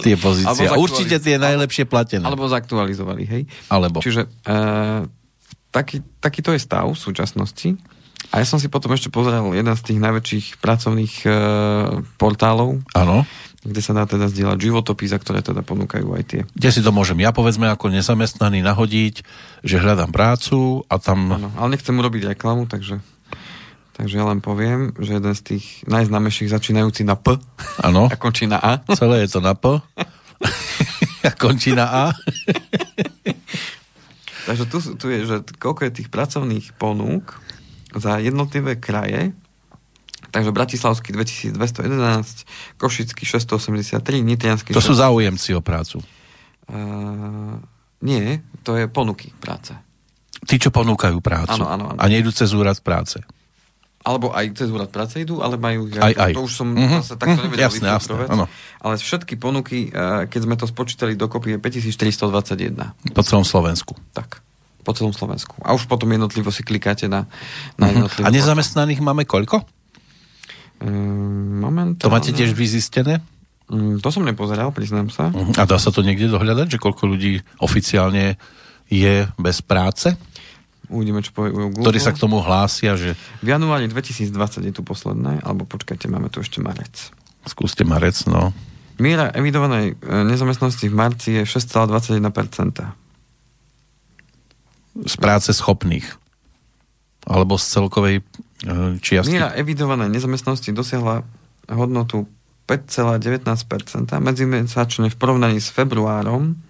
[0.00, 0.64] Tie pozície.
[0.68, 2.24] A určite tie najlepšie platené.
[2.24, 3.42] Alebo zaktualizovali, hej.
[3.68, 4.00] Alebo.
[4.00, 5.04] Čiže uh,
[5.68, 7.76] taký, takýto je stav v súčasnosti.
[8.32, 11.34] A ja som si potom ešte pozeral jeden z tých najväčších pracovných uh,
[12.16, 13.28] portálov, Áno.
[13.60, 16.40] kde sa dá teda zdieľať životopis, a ktoré teda ponúkajú aj tie.
[16.56, 19.14] Kde si to môžem ja, povedzme, ako nezamestnaný nahodiť,
[19.60, 21.28] že hľadám prácu a tam...
[21.28, 23.04] Áno, ale nechcem urobiť reklamu, takže,
[23.92, 27.36] takže ja len poviem, že jeden z tých najznámejších začínajúci na P
[27.80, 28.08] Áno.
[28.08, 28.80] a končí na A.
[28.92, 29.78] Celé je to na P.
[31.22, 32.04] a končí na A.
[34.42, 37.38] Takže tu, sú- tu je, že koľko je tých pracovných ponúk
[37.94, 39.30] za jednotlivé kraje.
[40.32, 42.48] Takže Bratislavský 2211,
[42.80, 45.02] Košický 683, Nitriansky To sú 600.
[45.04, 46.00] záujemci o prácu.
[46.66, 47.60] Uh,
[48.00, 49.76] nie, to je ponuky práce.
[50.42, 51.52] Tí, čo ponúkajú prácu.
[51.54, 51.98] Áno, áno, áno.
[52.00, 53.20] A nejdu cez úrad práce.
[54.02, 55.86] Alebo aj cez úrad práce idú, ale majú...
[55.86, 56.32] Ja, Aj, aj.
[56.34, 58.50] To už som Mhm, zase takto mhm, nevedel jasné, jasné, áno.
[58.82, 63.14] Ale všetky ponuky, eh, keď sme to spočítali dokopy, je 5421.
[63.14, 63.94] Po celom Slovensku.
[64.10, 64.42] Tak.
[64.82, 65.54] Po celom Slovensku.
[65.62, 67.30] A už potom jednotlivo si klikáte na,
[67.78, 67.94] na.
[67.94, 68.26] Mhm.
[68.26, 69.62] A nezamestnaných máme koľko?
[70.82, 72.02] Um, momentálne...
[72.02, 73.22] To máte tiež vyzistené?
[73.70, 75.30] Mm, to som nepozeral, priznám sa.
[75.30, 75.54] Mhm.
[75.54, 78.34] A dá sa to niekde dohľadať, že koľko ľudí oficiálne
[78.90, 80.10] je bez práce?
[80.92, 81.80] Uvidíme, čo povie Google.
[81.80, 86.28] Ktorí sa k tomu hlásia, že V januári 2020 je tu posledné, alebo počkajte, máme
[86.28, 87.10] tu ešte marec.
[87.48, 88.52] skúste marec, no.
[89.00, 92.20] Miera evidovanej e, nezamestnanosti v marci je 6,21%.
[95.08, 96.04] Z práce schopných.
[97.24, 98.22] Alebo z celkovej e,
[99.00, 99.32] čiastky.
[99.32, 101.24] Miera evidovanej nezamestnanosti dosiahla
[101.72, 102.28] hodnotu
[102.68, 104.12] 5,19%.
[104.20, 106.60] Medzimesačne v porovnaní s februárom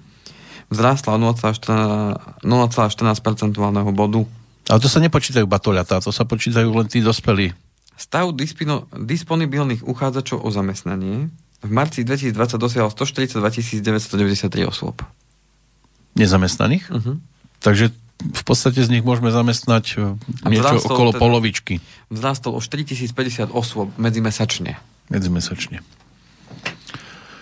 [0.72, 2.42] vzrástla o 0,14
[3.20, 4.24] percentuálneho bodu.
[4.66, 7.52] Ale to sa nepočítajú batoľatá, to sa počítajú len tí dospelí.
[7.98, 11.28] Stav dispino, disponibilných uchádzačov o zamestnanie
[11.62, 14.98] v marci 2020 dosiahol 142 993 osôb.
[16.18, 16.90] Nezamestnaných.
[16.90, 17.22] Uh-huh.
[17.62, 20.14] Takže v podstate z nich môžeme zamestnať e,
[20.46, 21.74] niečo okolo teda- polovičky
[22.06, 24.78] Vzrástol o 4050 osôb medzimesačne.
[25.10, 25.82] medzimesačne.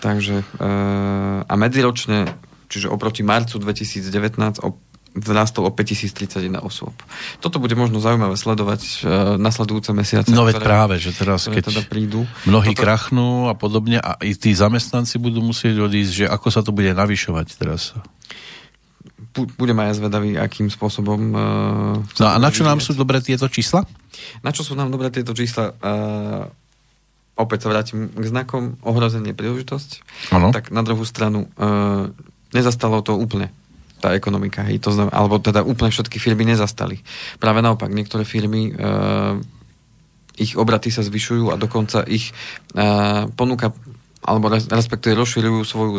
[0.01, 0.45] Takže e,
[1.45, 2.33] a medziročne,
[2.71, 4.79] čiže oproti marcu 2019 o,
[5.11, 6.95] vzrástol o 5031 osôb.
[7.43, 8.89] Toto bude možno zaujímavé sledovať e,
[9.35, 10.31] nasledujúce mesiace.
[10.31, 12.23] No veď práve, že teraz, ktoré keď teda prídu.
[12.47, 16.63] mnohí Toto- krachnú a podobne a i tí zamestnanci budú musieť odísť, že ako sa
[16.63, 17.91] to bude navyšovať teraz.
[19.31, 21.19] Bu- Budem aj ja zvedavý, akým spôsobom...
[21.35, 21.43] E,
[22.23, 23.83] No a na čo nám sú dobré tieto čísla?
[24.47, 25.71] Na čo sú nám dobré tieto čísla?
[25.81, 26.45] Uh,
[27.33, 29.89] opäť sa vrátim k znakom ohrozenie príležitosť.
[30.29, 30.53] Áno.
[30.53, 32.11] Tak na druhú stranu uh,
[32.51, 33.51] nezastalo to úplne
[34.01, 36.97] tá ekonomika, hej, to znamená, alebo teda úplne všetky firmy nezastali.
[37.37, 39.37] Práve naopak, niektoré firmy uh,
[40.41, 42.33] ich obraty sa zvyšujú a dokonca ich
[42.73, 43.69] uh, ponuka
[44.21, 45.91] alebo respektíve rozširujú svoju,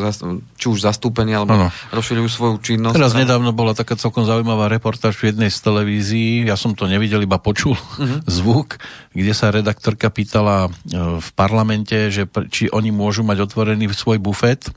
[0.54, 1.68] či už zastúpenie, alebo ano.
[1.90, 2.94] rozširujú svoju činnosť.
[2.94, 7.18] Teraz nedávno bola taká celkom zaujímavá reportáž v jednej z televízií, ja som to nevidel,
[7.18, 8.22] iba počul uh-huh.
[8.38, 8.78] zvuk,
[9.10, 14.70] kde sa redaktorka pýtala e, v parlamente, že či oni môžu mať otvorený svoj bufet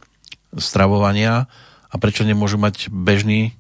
[0.58, 1.47] stravovania
[1.91, 3.56] a prečo nemôžu mať bežný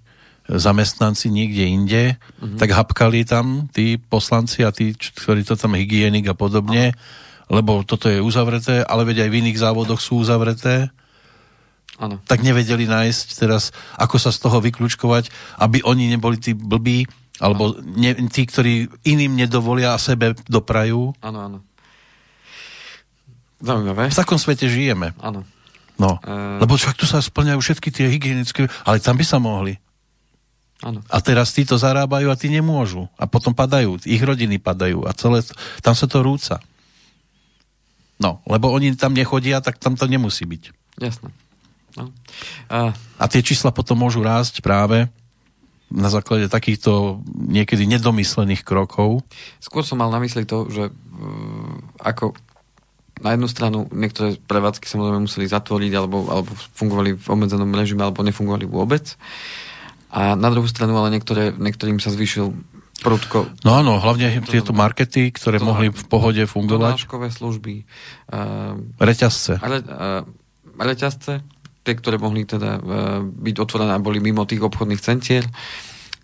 [0.45, 2.57] zamestnanci niekde inde, uh-huh.
[2.61, 6.93] tak hapkali tam tí poslanci a tí, ktorí to tam hygienik a podobne.
[6.93, 10.89] Uh-huh lebo toto je uzavreté, ale veď aj v iných závodoch sú uzavreté.
[11.95, 12.19] Ano.
[12.27, 15.31] Tak nevedeli nájsť teraz, ako sa z toho vyklúčkovať,
[15.61, 17.07] aby oni neboli tí blbí,
[17.39, 21.15] alebo ne, tí, ktorí iným nedovolia a sebe doprajú.
[21.23, 21.57] Áno, áno.
[23.63, 24.11] Zaujímavé.
[24.11, 25.15] V takom svete žijeme.
[25.23, 25.47] Áno.
[25.95, 26.59] No, e...
[26.59, 29.79] lebo však tu sa splňajú všetky tie hygienické, ale tam by sa mohli.
[30.83, 30.99] Áno.
[31.07, 33.07] A teraz títo zarábajú a tí nemôžu.
[33.15, 35.39] A potom padajú, ich rodiny padajú a celé,
[35.79, 36.59] tam sa to rúca.
[38.19, 40.63] No, lebo oni tam nechodia, tak tam to nemusí byť.
[40.99, 41.29] Jasné.
[41.95, 42.11] No.
[42.67, 42.91] A...
[42.95, 45.07] a tie čísla potom môžu rásť práve
[45.87, 49.23] na základe takýchto niekedy nedomyslených krokov.
[49.63, 52.35] Skôr som mal na mysli to, že uh, ako
[53.23, 58.25] na jednu stranu niektoré prevádzky samozrejme museli zatvoriť alebo, alebo fungovali v obmedzenom režime alebo
[58.25, 59.15] nefungovali vôbec.
[60.11, 62.55] A na druhú stranu ale niektoré, niektorým sa zvýšil
[63.03, 63.51] prudko.
[63.67, 67.03] No áno, hlavne to tieto markety, ktoré to, mohli v pohode fungovať.
[67.03, 67.73] Donáškové služby.
[68.31, 69.59] Uh, reťazce.
[69.59, 70.23] Ale, uh,
[70.79, 71.43] reťazce,
[71.83, 72.81] tie, ktoré mohli teda uh,
[73.21, 75.43] byť otvorené a boli mimo tých obchodných centier.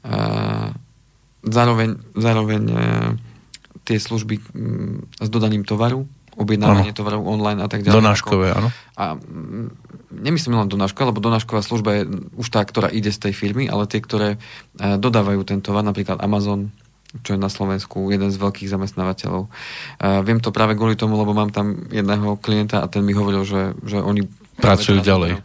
[0.01, 0.71] Uh,
[1.43, 2.79] zároveň zároveň uh,
[3.83, 6.07] tie služby um, s dodaním tovaru,
[6.39, 7.97] objednávanie tovarov online a tak ďalej.
[7.99, 8.69] Donáškové, áno.
[8.95, 9.19] A
[10.11, 12.03] nemyslím len donáška, lebo donášková služba je
[12.39, 14.37] už tá, ktorá ide z tej firmy, ale tie, ktoré e,
[14.95, 16.71] dodávajú ten tovar, napríklad Amazon,
[17.19, 19.51] čo je na Slovensku jeden z veľkých zamestnávateľov.
[19.51, 23.43] Uh, viem to práve kvôli tomu, lebo mám tam jedného klienta a ten mi hovoril,
[23.43, 25.43] že, že oni pracujú ďalej.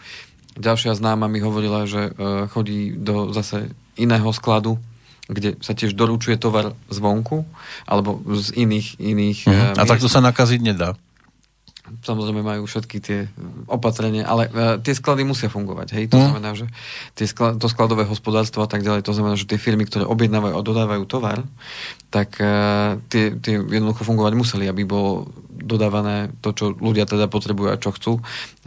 [0.55, 4.79] Ďalšia známa mi hovorila, že uh, chodí do zase iného skladu,
[5.27, 7.43] kde sa tiež doručuje tovar zvonku
[7.87, 9.03] alebo z iných...
[9.03, 9.81] iných uh-huh.
[9.81, 10.95] A takto sa nakaziť nedá
[12.03, 13.31] samozrejme majú všetky tie
[13.71, 15.95] opatrenia, ale uh, tie sklady musia fungovať.
[15.95, 16.05] Hej?
[16.11, 16.23] To mm.
[16.23, 16.67] znamená, že
[17.15, 20.55] tie skla- to skladové hospodárstvo a tak ďalej, to znamená, že tie firmy, ktoré objednávajú
[20.59, 21.47] a dodávajú tovar,
[22.11, 27.69] tak uh, tie, tie jednoducho fungovať museli, aby bolo dodávané to, čo ľudia teda potrebujú
[27.71, 28.13] a čo chcú.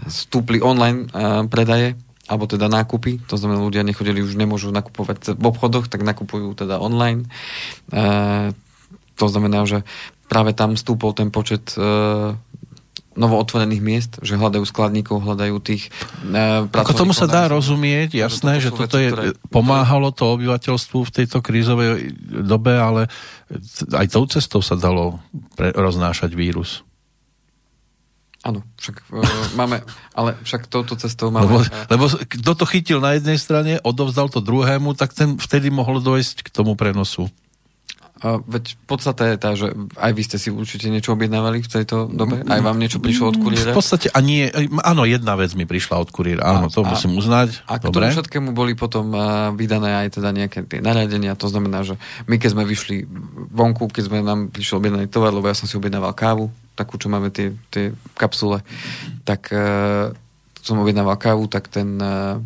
[0.07, 1.99] Vstúpli online uh, predaje,
[2.30, 6.77] alebo teda nákupy, to znamená, ľudia nechodili, už nemôžu nakupovať v obchodoch, tak nakupujú teda
[6.77, 7.25] online.
[7.89, 8.53] Uh,
[9.17, 9.82] to znamená, že
[10.30, 12.38] práve tam stúpol ten počet uh,
[13.19, 15.91] novootvorených miest, že hľadajú skladníkov, hľadajú tých
[16.23, 19.36] e, Ako tomu sa dá rozumieť, jasné, že toto je, ktoré...
[19.51, 23.11] pomáhalo to obyvateľstvu v tejto krízovej dobe, ale
[23.91, 25.19] aj tou cestou sa dalo
[25.59, 26.88] pre, roznášať vírus.
[28.40, 29.24] Áno, však e,
[29.60, 29.84] máme,
[30.16, 31.44] ale však touto cestou máme...
[31.46, 31.58] Lebo,
[31.92, 36.48] lebo kto to chytil na jednej strane, odovzdal to druhému, tak ten vtedy mohol dojsť
[36.48, 37.28] k tomu prenosu.
[38.20, 42.12] A veď podstate je tá, že aj vy ste si určite niečo objednávali v tejto
[42.12, 42.44] dobe?
[42.52, 43.72] Aj vám niečo prišlo od kuriéra?
[43.72, 44.52] V podstate a nie,
[44.84, 47.64] áno, jedna vec mi prišla od kuriéra, áno, to a, musím uznať.
[47.64, 51.88] A k tomu všetkému boli potom uh, vydané aj teda nejaké tie nariadenia, to znamená,
[51.88, 51.96] že
[52.28, 53.08] my keď sme vyšli
[53.56, 57.11] vonku, keď sme nám prišiel objednaný tovar, lebo ja som si objednával kávu, takú, čo
[57.11, 58.63] máme tie, tie kapsule,
[59.27, 60.15] tak uh,
[60.63, 62.39] som objednával kávu, tak ten uh,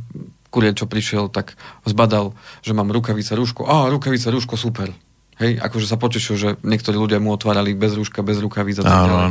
[0.50, 1.54] kurier, čo prišiel, tak
[1.86, 2.34] zbadal,
[2.66, 3.70] že mám rukavice, rúško.
[3.70, 4.90] Á, rukavice, rúško, super
[5.42, 9.10] Hej, akože sa potešil, že niektorí ľudia mu otvárali bez rúška, bez rukavíc a tak
[9.10, 9.30] ďalej.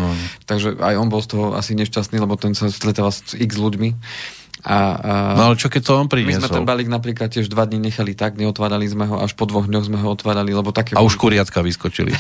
[0.50, 3.94] Takže aj on bol z toho asi nešťastný, lebo ten sa stretával s x ľuďmi.
[4.62, 6.38] A, a no ale čo keď to on priniesol?
[6.38, 9.42] My sme ten balík napríklad tiež dva dní nechali tak, neotvárali sme ho, až po
[9.42, 10.94] dvoch dňoch sme ho otvárali, lebo také...
[10.94, 12.14] A už kuriatka vyskočili.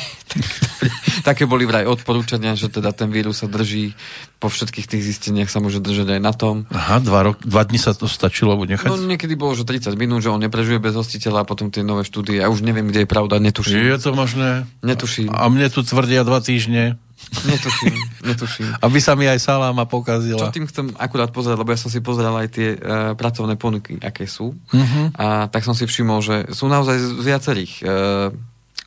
[1.28, 3.94] také boli vraj odporúčania, že teda ten vírus sa drží
[4.42, 6.66] po všetkých tých zisteniach sa môže držať aj na tom.
[6.74, 8.90] Aha, dva, rok, dva dní sa to stačilo nechať?
[8.90, 12.02] No niekedy bolo, že 30 minút, že on neprežuje bez hostiteľa a potom tie nové
[12.02, 12.42] štúdie.
[12.42, 13.78] Ja už neviem, kde je pravda, netuším.
[13.78, 14.66] Je to možné?
[14.82, 15.30] Netuším.
[15.30, 16.98] A mne tu tvrdia dva týždne.
[17.42, 17.96] Netuším,
[18.28, 18.68] netuším.
[18.84, 20.48] Aby sa mi aj saláma pokazila.
[20.48, 23.98] Čo tým chcem akurát pozerať, lebo ja som si pozeral aj tie uh, pracovné ponuky,
[23.98, 24.54] aké sú.
[24.54, 25.04] Uh-huh.
[25.16, 27.88] A tak som si všimol, že sú naozaj z viacerých uh,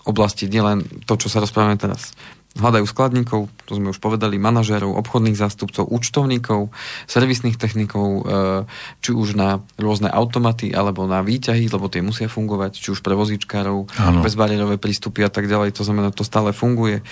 [0.05, 2.13] oblastí, nielen to, čo sa rozprávame teraz.
[2.55, 6.71] Hľadajú skladníkov, to sme už povedali, manažérov, obchodných zástupcov, účtovníkov,
[7.03, 8.63] servisných technikov, uh,
[9.03, 13.11] či už na rôzne automaty alebo na výťahy, lebo tie musia fungovať, či už pre
[13.11, 13.91] vozíčkárov,
[14.23, 15.75] bezbariérové prístupy a tak ďalej.
[15.75, 17.03] To znamená, to stále funguje.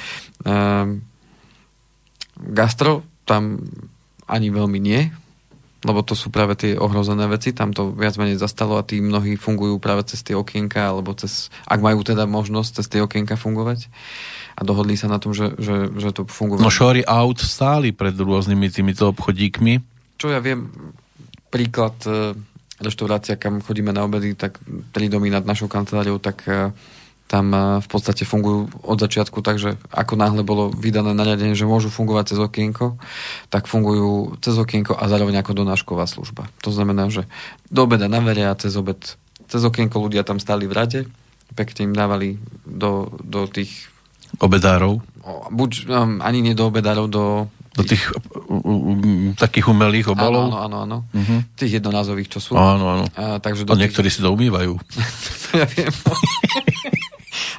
[2.51, 3.63] Gastro tam
[4.27, 5.11] ani veľmi nie.
[5.83, 9.35] lebo to sú práve tie ohrozené veci, tam to viac menej zastalo a tí mnohí
[9.35, 13.91] fungujú práve cez tie okienka, alebo cez, ak majú teda možnosť cez tie okienka fungovať
[14.55, 16.63] a dohodli sa na tom, že, že, že to funguje.
[16.63, 19.83] No šory aut stáli pred rôznymi týmito obchodíkmi.
[20.15, 20.71] Čo ja viem,
[21.51, 22.37] príklad e,
[22.79, 24.61] reštaurácia, kam chodíme na obedy, tak
[24.95, 26.71] tri domy nad našou kanceláriou, tak e,
[27.33, 27.49] tam
[27.81, 32.37] v podstate fungujú od začiatku tak, že ako náhle bolo vydané nariadenie, že môžu fungovať
[32.37, 33.01] cez okienko,
[33.49, 36.45] tak fungujú cez okienko a zároveň ako donášková služba.
[36.61, 37.25] To znamená, že
[37.73, 39.17] do obeda na vere a cez obed
[39.49, 40.99] cez okienko ľudia tam stáli v rade,
[41.57, 42.37] pekne im dávali
[42.69, 43.89] do, do tých
[44.37, 45.01] obedárov?
[45.49, 47.25] Buď um, ani nie do obedárov, do
[47.73, 48.05] do tých
[49.33, 50.53] takých umelých obalov?
[50.53, 50.97] Áno, áno, áno.
[51.09, 51.41] Uh-huh.
[51.57, 52.53] Tých jednorázových, čo sú.
[52.53, 53.05] Áno, áno.
[53.17, 54.21] A, takže do a niektorí tých...
[54.21, 54.77] si to umývajú.
[55.57, 55.89] ja viem.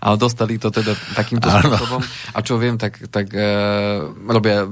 [0.00, 1.74] ale dostali to teda takýmto ano.
[1.74, 2.00] spôsobom.
[2.34, 3.48] A čo viem, tak, tak e,
[4.26, 4.66] robia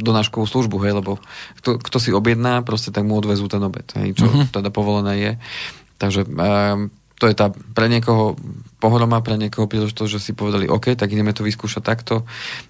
[0.00, 1.22] donáškovú službu, hej, lebo
[1.62, 4.48] kto, kto si objedná, proste tak mu odvezú ten obed, hej, čo uh-huh.
[4.50, 5.32] teda povolené je.
[5.98, 8.38] Takže e, to je tá pre niekoho
[8.78, 12.22] pohroma, pre niekoho príležitosť, že si povedali, OK, tak ideme to vyskúšať takto.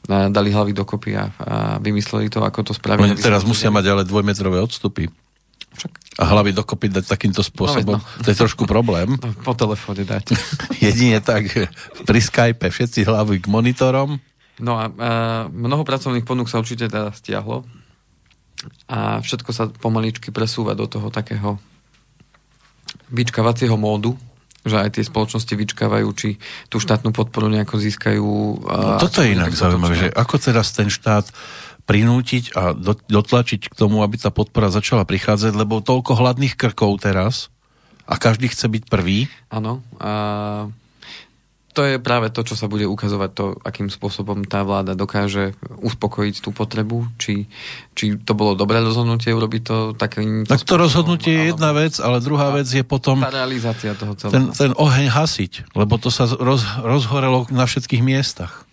[0.09, 3.05] Dali hlavy dokopy a, a vymysleli to, ako to spraviť.
[3.05, 5.13] Oni teraz musia mať ale dvojmetrové odstupy.
[5.79, 6.19] Však...
[6.19, 8.23] A hlavy dokopy dať takýmto spôsobom, no, no.
[8.27, 9.15] to je trošku problém.
[9.23, 10.35] No, po telefóne dať.
[10.85, 11.47] Jedine tak
[12.05, 14.19] pri Skype všetci hlavy k monitorom.
[14.59, 15.11] No a, a
[15.47, 17.63] mnoho pracovných ponúk sa určite teda stiahlo
[18.91, 21.63] a všetko sa pomaličky presúva do toho takého
[23.13, 24.19] vyčkávacieho módu,
[24.67, 26.29] že aj tie spoločnosti vyčkávajú, či
[26.67, 28.27] tú štátnu podporu nejako získajú.
[28.67, 31.31] No, toto je inak zaujímavé, že ako teraz ten štát
[31.89, 32.77] prinútiť a
[33.09, 37.49] dotlačiť k tomu, aby tá podpora začala prichádzať, lebo toľko hladných krkov teraz
[38.05, 39.33] a každý chce byť prvý.
[39.49, 39.81] Áno.
[39.97, 40.13] A
[41.73, 46.43] to je práve to, čo sa bude ukazovať, to, akým spôsobom tá vláda dokáže uspokojiť
[46.43, 47.47] tú potrebu, či,
[47.95, 50.43] či to bolo dobré rozhodnutie urobiť to takým...
[50.43, 53.23] Tak to rozhodnutie je jedna vec, ale druhá vec je potom...
[53.23, 54.35] Tá realizácia toho celého.
[54.35, 58.67] Ten, ten oheň hasiť, lebo to sa roz, rozhorelo na všetkých miestach.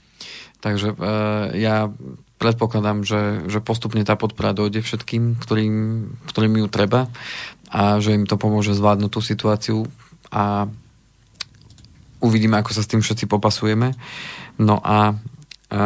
[0.65, 1.93] Takže e, ja
[2.35, 5.75] predpokladám, že, že postupne tá podpora dojde všetkým, ktorým,
[6.27, 7.07] ktorým ju treba
[7.71, 9.77] a že im to pomôže zvládnuť tú situáciu
[10.29, 10.67] a
[12.19, 13.95] uvidíme, ako sa s tým všetci popasujeme.
[14.59, 15.15] No a
[15.71, 15.83] e,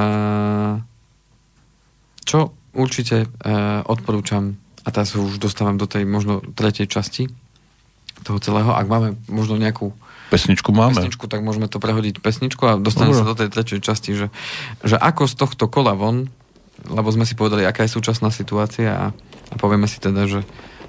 [2.26, 3.28] čo určite e,
[3.86, 7.30] odporúčam, a teraz už dostávam do tej možno tretej časti
[8.26, 9.94] toho celého, ak máme možno nejakú
[10.30, 10.94] Pesničku máme.
[10.94, 14.28] Pesničku, tak môžeme to prehodiť pesničku a dostaneme sa do tej tretej časti, že,
[14.86, 16.30] že ako z tohto kola von
[16.88, 19.06] lebo sme si povedali, aká je súčasná situácia a,
[19.52, 20.42] a povieme si teda, že,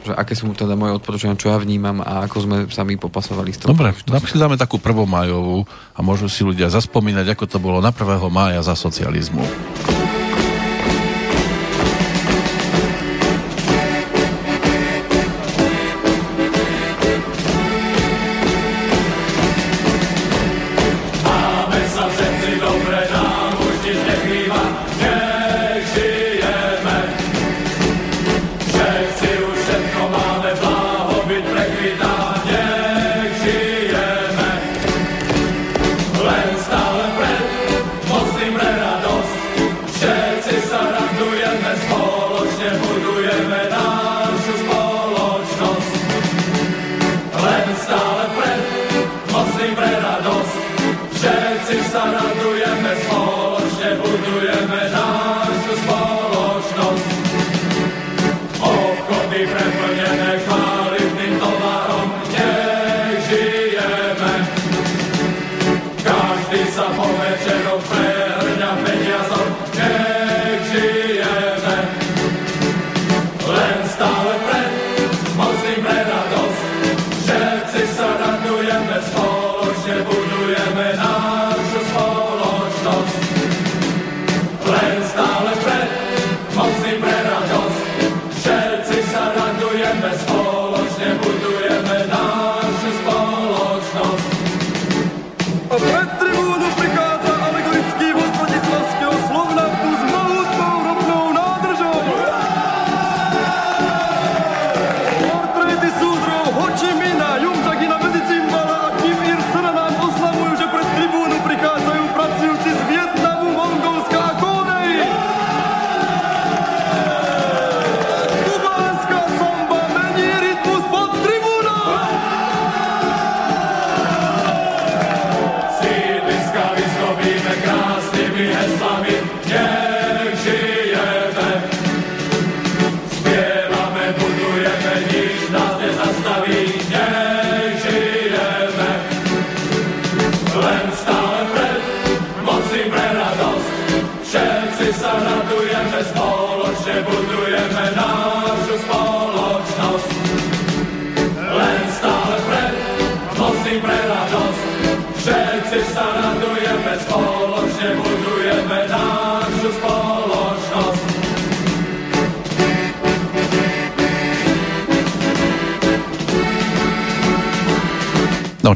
[0.07, 3.65] že aké sú teda moje odporúčania, čo ja vnímam a ako sme sami popasovali s
[3.65, 3.75] tom.
[3.75, 3.97] Dobre,
[4.31, 5.67] si dáme takú prvomajovú
[5.97, 8.07] a môžu si ľudia zaspomínať, ako to bolo na 1.
[8.31, 9.43] mája za socializmu.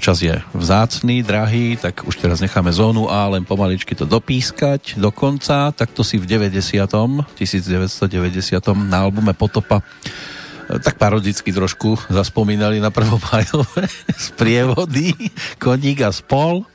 [0.04, 5.08] Čas je vzácný, drahý, tak už teraz necháme zónu A len pomaličky to dopískať do
[5.08, 5.72] konca.
[5.72, 7.32] Takto si v 90.
[7.40, 8.12] 1990.
[8.84, 15.16] na albume Potopa e, tak parodicky trošku zaspomínali na prvomajové z prievody
[15.56, 16.68] Koník a spol.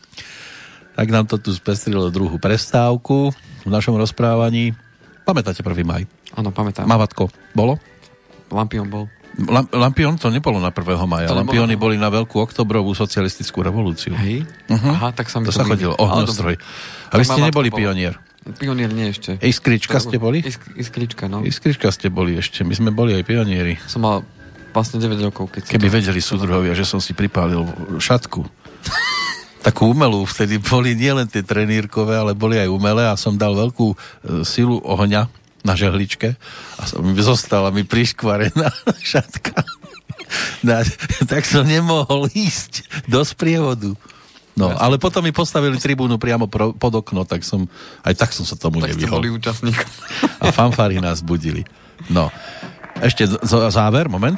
[0.98, 3.30] Tak nám to tu spestrilo druhú prestávku
[3.62, 4.74] v našom rozprávaní.
[5.22, 5.86] Pamätáte 1.
[5.86, 6.10] maj?
[6.34, 6.90] Áno, pamätám.
[6.90, 7.78] Mavatko, bolo?
[8.50, 9.06] Lampion bol.
[9.72, 10.84] Lampion to nebolo na 1.
[11.06, 11.28] maja.
[11.28, 11.92] To Lampiony nebolo.
[11.92, 14.12] boli na veľkú oktobrovú socialistickú revolúciu.
[14.14, 14.44] Hej?
[14.68, 14.90] Mhm.
[14.92, 15.86] Aha, tak sa mi To sa mýli.
[15.86, 15.94] chodilo,
[16.28, 16.60] dobre.
[17.08, 17.80] A vy ste neboli bolo.
[17.80, 18.20] pionier.
[18.52, 19.38] Pionier nie ešte.
[19.38, 20.42] Iskrička To ste boli?
[20.42, 21.44] Isk, iskrička, no.
[21.44, 23.78] Iskrička ste boli ešte, my sme boli aj pionieri.
[23.86, 24.26] Som mal
[24.72, 27.64] vlastne 9 rokov, keď Keby to- vedeli súdruhovia, že som si pripálil
[27.96, 28.42] šatku.
[29.60, 33.88] Takú umelú, vtedy boli nielen tie trenírkové, ale boli aj umelé a som dal veľkú
[33.88, 33.96] e,
[34.42, 35.28] silu ohňa
[35.62, 36.40] na žehličke
[36.76, 38.70] a som mi zostala mi priškvarená
[39.12, 39.64] šatka.
[40.62, 40.86] Na,
[41.26, 43.98] tak som nemohol ísť do sprievodu.
[44.54, 47.64] No, ale potom mi postavili tribúnu priamo pro, pod okno, tak som,
[48.04, 49.18] aj tak som sa tomu Tak nevyhol.
[49.18, 49.88] boli účastníkom.
[50.38, 51.64] A fanfári nás budili.
[52.08, 52.28] No,
[53.00, 54.36] ešte z- z- záver, moment.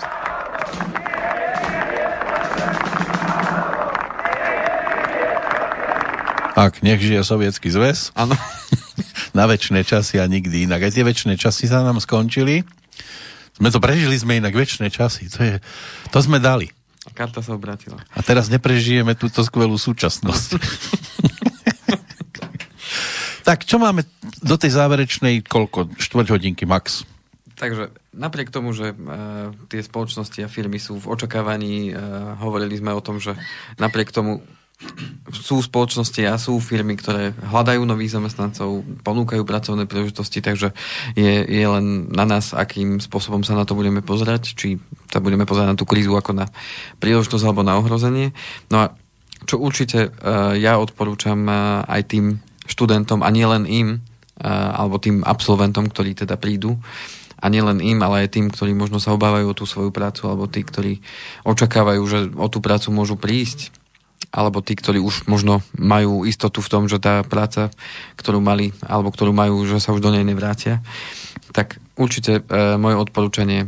[6.52, 8.36] Tak, nech žije sovietský zväz Áno.
[9.32, 10.84] Na väčšie časy a nikdy inak.
[10.84, 12.64] Aj tie väčšie časy sa nám skončili.
[13.56, 15.32] Sme to prežili, sme inak väčšie časy.
[15.36, 15.56] To, je,
[16.12, 16.72] to sme dali.
[17.02, 17.98] A karta sa obrátila.
[18.14, 20.50] A teraz neprežijeme túto skvelú súčasnosť.
[23.48, 24.06] tak, čo máme
[24.46, 25.98] do tej záverečnej, koľko?
[25.98, 27.02] Štvrť hodinky max.
[27.58, 32.90] Takže napriek tomu, že uh, tie spoločnosti a firmy sú v očakávaní, uh, hovorili sme
[32.94, 33.38] o tom, že
[33.78, 34.42] napriek tomu
[35.32, 40.76] sú spoločnosti a sú firmy, ktoré hľadajú nových zamestnancov, ponúkajú pracovné príležitosti, takže
[41.16, 45.48] je, je len na nás, akým spôsobom sa na to budeme pozerať, či sa budeme
[45.48, 46.46] pozerať na tú krízu ako na
[47.00, 48.36] príležitosť alebo na ohrozenie.
[48.68, 48.86] No a
[49.48, 52.26] čo určite uh, ja odporúčam uh, aj tým
[52.68, 56.78] študentom a nielen im, uh, alebo tým absolventom, ktorí teda prídu,
[57.42, 60.46] a nielen im, ale aj tým, ktorí možno sa obávajú o tú svoju prácu, alebo
[60.46, 61.02] tí, ktorí
[61.42, 63.74] očakávajú, že o tú prácu môžu prísť,
[64.32, 67.68] alebo tí, ktorí už možno majú istotu v tom, že tá práca,
[68.16, 70.80] ktorú mali, alebo ktorú majú, že sa už do nej nevrátia,
[71.52, 72.42] tak určite e,
[72.80, 73.68] moje odporúčanie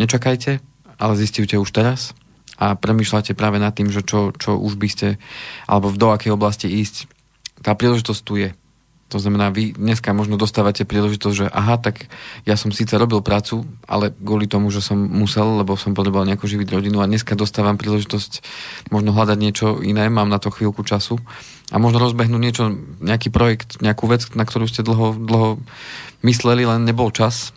[0.00, 0.64] nečakajte,
[0.96, 2.16] ale zistite už teraz
[2.58, 5.08] a premýšľate práve nad tým, že čo, čo už by ste,
[5.70, 7.06] alebo do akej oblasti ísť.
[7.62, 8.50] Tá príležitosť tu je.
[9.08, 12.12] To znamená, vy dneska možno dostávate príležitosť, že aha, tak
[12.44, 16.44] ja som síce robil prácu, ale kvôli tomu, že som musel, lebo som potreboval nejako
[16.44, 18.44] živiť rodinu a dneska dostávam príležitosť
[18.92, 21.16] možno hľadať niečo iné, mám na to chvíľku času
[21.72, 22.64] a možno rozbehnúť niečo,
[23.00, 25.56] nejaký projekt, nejakú vec, na ktorú ste dlho, dlho
[26.20, 27.56] mysleli, len nebol čas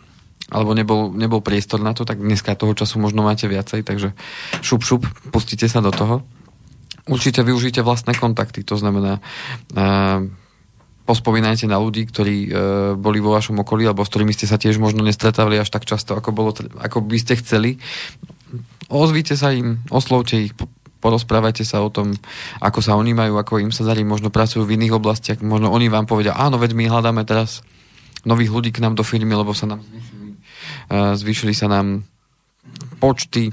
[0.52, 4.12] alebo nebol, nebol priestor na to, tak dneska toho času možno máte viacej, takže
[4.60, 6.24] šup, šup, pustite sa do toho.
[7.08, 9.18] Určite využite vlastné kontakty, to znamená
[9.72, 10.28] uh,
[11.02, 12.50] pospomínajte na ľudí, ktorí e,
[12.94, 16.14] boli vo vašom okolí, alebo s ktorými ste sa tiež možno nestretávali až tak často,
[16.14, 17.82] ako, bolo, ako by ste chceli.
[18.86, 20.70] Ozvíte sa im, oslovte ich, po-
[21.02, 22.14] porozprávajte sa o tom,
[22.62, 25.90] ako sa oni majú, ako im sa darí, možno pracujú v iných oblastiach, možno oni
[25.90, 27.66] vám povedia, áno, veď my hľadáme teraz
[28.22, 30.30] nových ľudí k nám do firmy, lebo sa nám zvýšili,
[30.86, 32.06] e, zvýšili sa nám
[33.02, 33.50] počty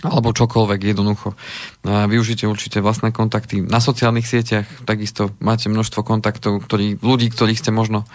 [0.00, 1.36] alebo čokoľvek jednoducho.
[1.84, 3.60] Využite určite vlastné kontakty.
[3.60, 8.08] Na sociálnych sieťach takisto máte množstvo kontaktov, ktorí, ľudí, ktorých ste možno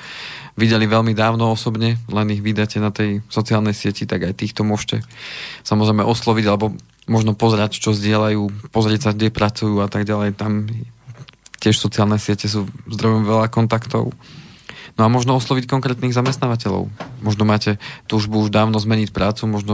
[0.57, 5.03] videli veľmi dávno osobne, len ich vydáte na tej sociálnej sieti, tak aj týchto môžete
[5.67, 6.73] samozrejme osloviť alebo
[7.05, 10.33] možno pozerať, čo zdieľajú, pozrieť sa, kde pracujú a tak ďalej.
[10.39, 10.65] Tam
[11.61, 14.09] tiež sociálne siete sú zdrojom veľa kontaktov.
[14.95, 16.87] No a možno osloviť konkrétnych zamestnávateľov.
[17.19, 17.75] Možno máte
[18.07, 19.73] túžbu už dávno zmeniť prácu, možno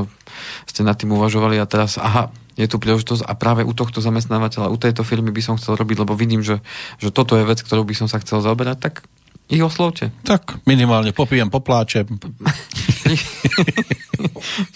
[0.65, 4.73] ste nad tým uvažovali a teraz, aha, je tu príležitosť a práve u tohto zamestnávateľa,
[4.73, 6.65] u tejto firmy by som chcel robiť, lebo vidím, že,
[6.97, 9.05] že toto je vec, ktorou by som sa chcel zaoberať, tak
[9.51, 10.15] ich oslovte.
[10.23, 12.07] Tak, minimálne popijem, popláčem.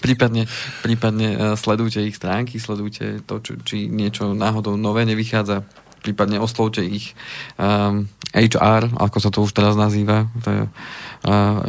[0.04, 0.52] prípadne,
[0.84, 5.64] prípadne eh, sledujte ich stránky, sledujte to, či, či niečo náhodou nové nevychádza,
[6.06, 7.18] prípadne oslovte ich
[7.58, 8.06] um,
[8.38, 10.62] HR, ako sa to už teraz nazýva, to je
[11.26, 11.66] uh,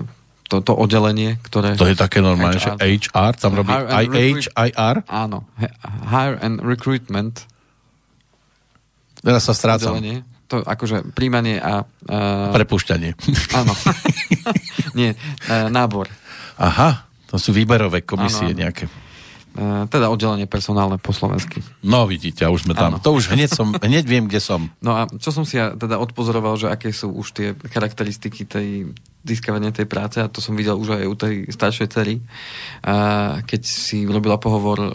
[0.47, 1.75] to, to oddelenie, ktoré...
[1.75, 4.97] To je také normálne, že HR, tam robí HR.
[5.09, 5.49] Áno,
[6.07, 7.49] Hire and Recruitment
[9.27, 9.99] Teraz sa strácam.
[9.99, 10.23] oddelenie.
[10.47, 11.83] To akože príjmanie a...
[12.07, 13.19] Uh, Prepušťanie.
[13.59, 13.75] Áno.
[14.99, 15.19] Nie,
[15.51, 16.07] uh, nábor.
[16.63, 18.63] Aha, to sú výberové komisie Áno, áno.
[18.63, 18.85] nejaké.
[19.57, 21.65] Uh, teda oddelenie personálne po slovensky.
[21.81, 22.93] No vidíte, už sme tam.
[22.93, 23.01] Áno.
[23.01, 24.69] To už hneď som, hneď viem, kde som.
[24.85, 28.93] No a čo som si ja teda odpozoroval, že aké sú už tie charakteristiky tej
[29.25, 32.21] získavania tej práce a to som videl už aj u tej staršej cery,
[32.85, 34.93] a keď si robila pohovor uh,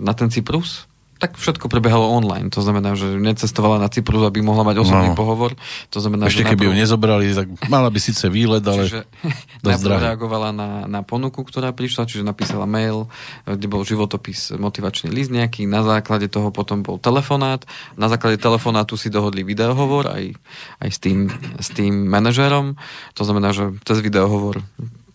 [0.00, 0.87] na ten Cyprus,
[1.18, 2.46] tak všetko prebiehalo online.
[2.54, 5.18] To znamená, že necestovala na Cyprus, aby mohla mať osobný no.
[5.18, 5.58] pohovor.
[5.90, 9.02] To znamená, Ešte že keby ju nezobrali, tak mala by síce výlet, ale čiže
[9.66, 13.10] dosť reagovala na, na ponuku, ktorá prišla, čiže napísala mail,
[13.44, 17.66] kde bol životopis, motivačný list nejaký, na základe toho potom bol telefonát,
[17.98, 20.38] na základe telefonátu si dohodli videohovor aj,
[20.78, 21.26] aj s, tým,
[21.58, 22.78] s tým manažérom.
[23.18, 24.62] To znamená, že cez videohovor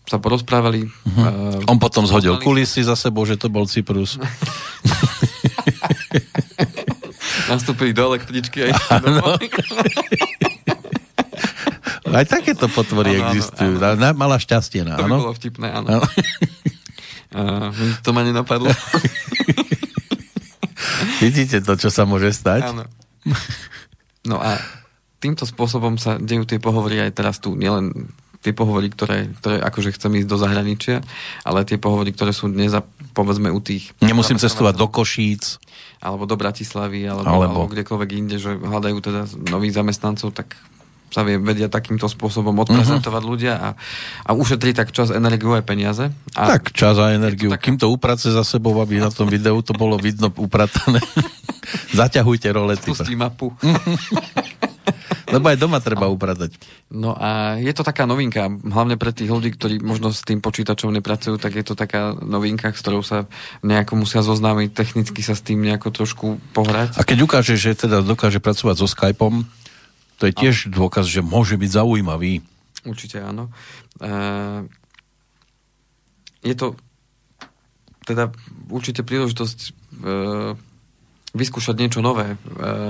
[0.04, 0.84] sa porozprávali.
[0.84, 1.64] Uh-huh.
[1.64, 4.20] Uh, On potom zhodil kulisy za sebou, že to bol Cyprus.
[7.50, 8.72] Nastúpili do električky aj
[12.14, 13.74] Aj takéto potvory ano, existujú.
[13.82, 14.14] Ano, ano.
[14.14, 14.86] Mala šťastie.
[14.86, 15.98] No, to by bolo vtipné, áno.
[17.34, 17.74] Uh,
[18.06, 18.70] to ma nenapadlo.
[21.18, 22.62] Vidíte to, čo sa môže stať?
[22.62, 22.86] Áno.
[24.22, 24.54] No a
[25.18, 28.06] týmto spôsobom sa dejú tie pohovory aj teraz tu, nielen
[28.44, 31.00] tie pohovory, ktoré, ktoré akože chcem ísť do zahraničia,
[31.48, 32.76] ale tie pohovory, ktoré sú dnes
[33.16, 33.96] povedzme u tých...
[34.04, 35.56] Nemusím cestovať do Košíc.
[36.04, 37.64] Alebo do Bratislavy, alebo, alebo.
[37.64, 40.52] alebo kdekoľvek inde, že hľadajú teda nových zamestnancov, tak
[41.14, 43.32] sa vie, vedia takýmto spôsobom odprezentovať uh-huh.
[43.38, 43.68] ľudia a,
[44.26, 46.10] a ušetrí tak čas, energiu aj peniaze.
[46.34, 47.54] A tak čas a energiu.
[47.54, 50.98] To Kým to uprace za sebou, aby na tom videu to bolo vidno upratané.
[52.02, 52.90] Zaťahujte rolety.
[52.90, 53.54] Pustí mapu.
[55.34, 56.54] Lebo aj doma treba upratať.
[56.94, 60.94] No a je to taká novinka, hlavne pre tých ľudí, ktorí možno s tým počítačom
[60.94, 63.26] nepracujú, tak je to taká novinka, s ktorou sa
[63.66, 66.94] nejako musia zoznámiť, technicky sa s tým nejako trošku pohrať.
[66.94, 69.42] A keď ukáže, že teda dokáže pracovať so Skypeom,
[70.22, 70.78] to je tiež a...
[70.78, 72.46] dôkaz, že môže byť zaujímavý.
[72.86, 73.50] Určite áno.
[73.98, 74.10] E...
[76.44, 76.78] Je to
[78.04, 78.30] teda
[78.68, 79.72] určite príležitosť e
[81.34, 82.36] vyskúšať niečo nové, e,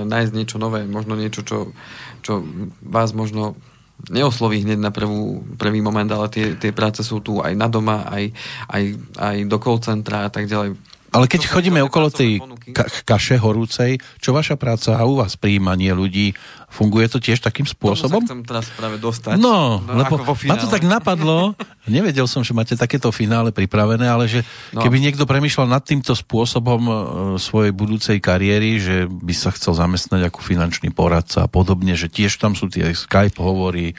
[0.05, 1.73] nájsť niečo nové, možno niečo, čo,
[2.21, 2.45] čo
[2.85, 3.57] vás možno
[4.05, 8.05] neosloví hneď na prvú, prvý moment, ale tie, tie práce sú tu aj na doma,
[8.05, 8.31] aj,
[8.69, 8.83] aj,
[9.17, 10.77] aj do call centra a tak ďalej.
[11.13, 12.41] Ale keď chodíme okolo tej
[12.73, 16.35] ka- kaše horúcej, čo vaša práca a u vás príjmanie ľudí,
[16.67, 18.19] funguje to tiež takým spôsobom?
[18.19, 19.39] Tomu sa chcem teraz práve dostať.
[19.39, 21.55] No, no lebo ma to tak napadlo,
[21.87, 24.43] nevedel som, že máte takéto finále pripravené, ale že
[24.75, 24.83] no.
[24.83, 26.93] keby niekto premýšľal nad týmto spôsobom e,
[27.39, 32.35] svojej budúcej kariéry, že by sa chcel zamestnať ako finančný poradca a podobne, že tiež
[32.41, 33.95] tam sú tie Skype hovory,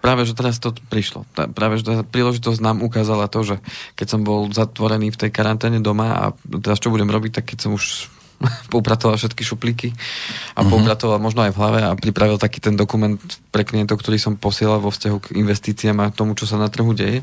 [0.00, 1.28] práve, že teraz to prišlo.
[1.36, 3.56] Tá, práve, že tá príležitosť nám ukázala to, že
[3.94, 6.24] keď som bol zatvorený v tej karanténe doma a
[6.60, 8.08] teraz čo budem robiť, tak keď som už
[8.72, 10.70] poupratoval všetky šuplíky a uh-huh.
[10.72, 13.20] poupratoval možno aj v hlave a pripravil taký ten dokument
[13.52, 16.96] pre klientov, ktorý som posielal vo vzťahu k investíciám a tomu, čo sa na trhu
[16.96, 17.20] deje,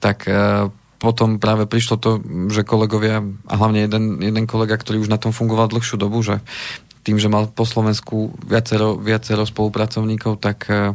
[0.00, 2.20] tak uh, potom práve prišlo to,
[2.52, 6.40] že kolegovia, a hlavne jeden, jeden kolega, ktorý už na tom fungoval dlhšiu dobu, že
[7.00, 10.92] tým, že mal po Slovensku viacero, viacero spolupracovníkov, tak uh,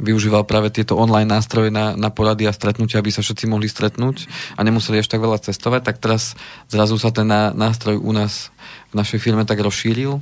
[0.00, 4.26] využíval práve tieto online nástroje na, na porady a stretnutia, aby sa všetci mohli stretnúť
[4.56, 6.34] a nemuseli až tak veľa cestovať, tak teraz
[6.72, 8.48] zrazu sa ten nástroj u nás
[8.90, 10.18] v našej firme tak rozšíril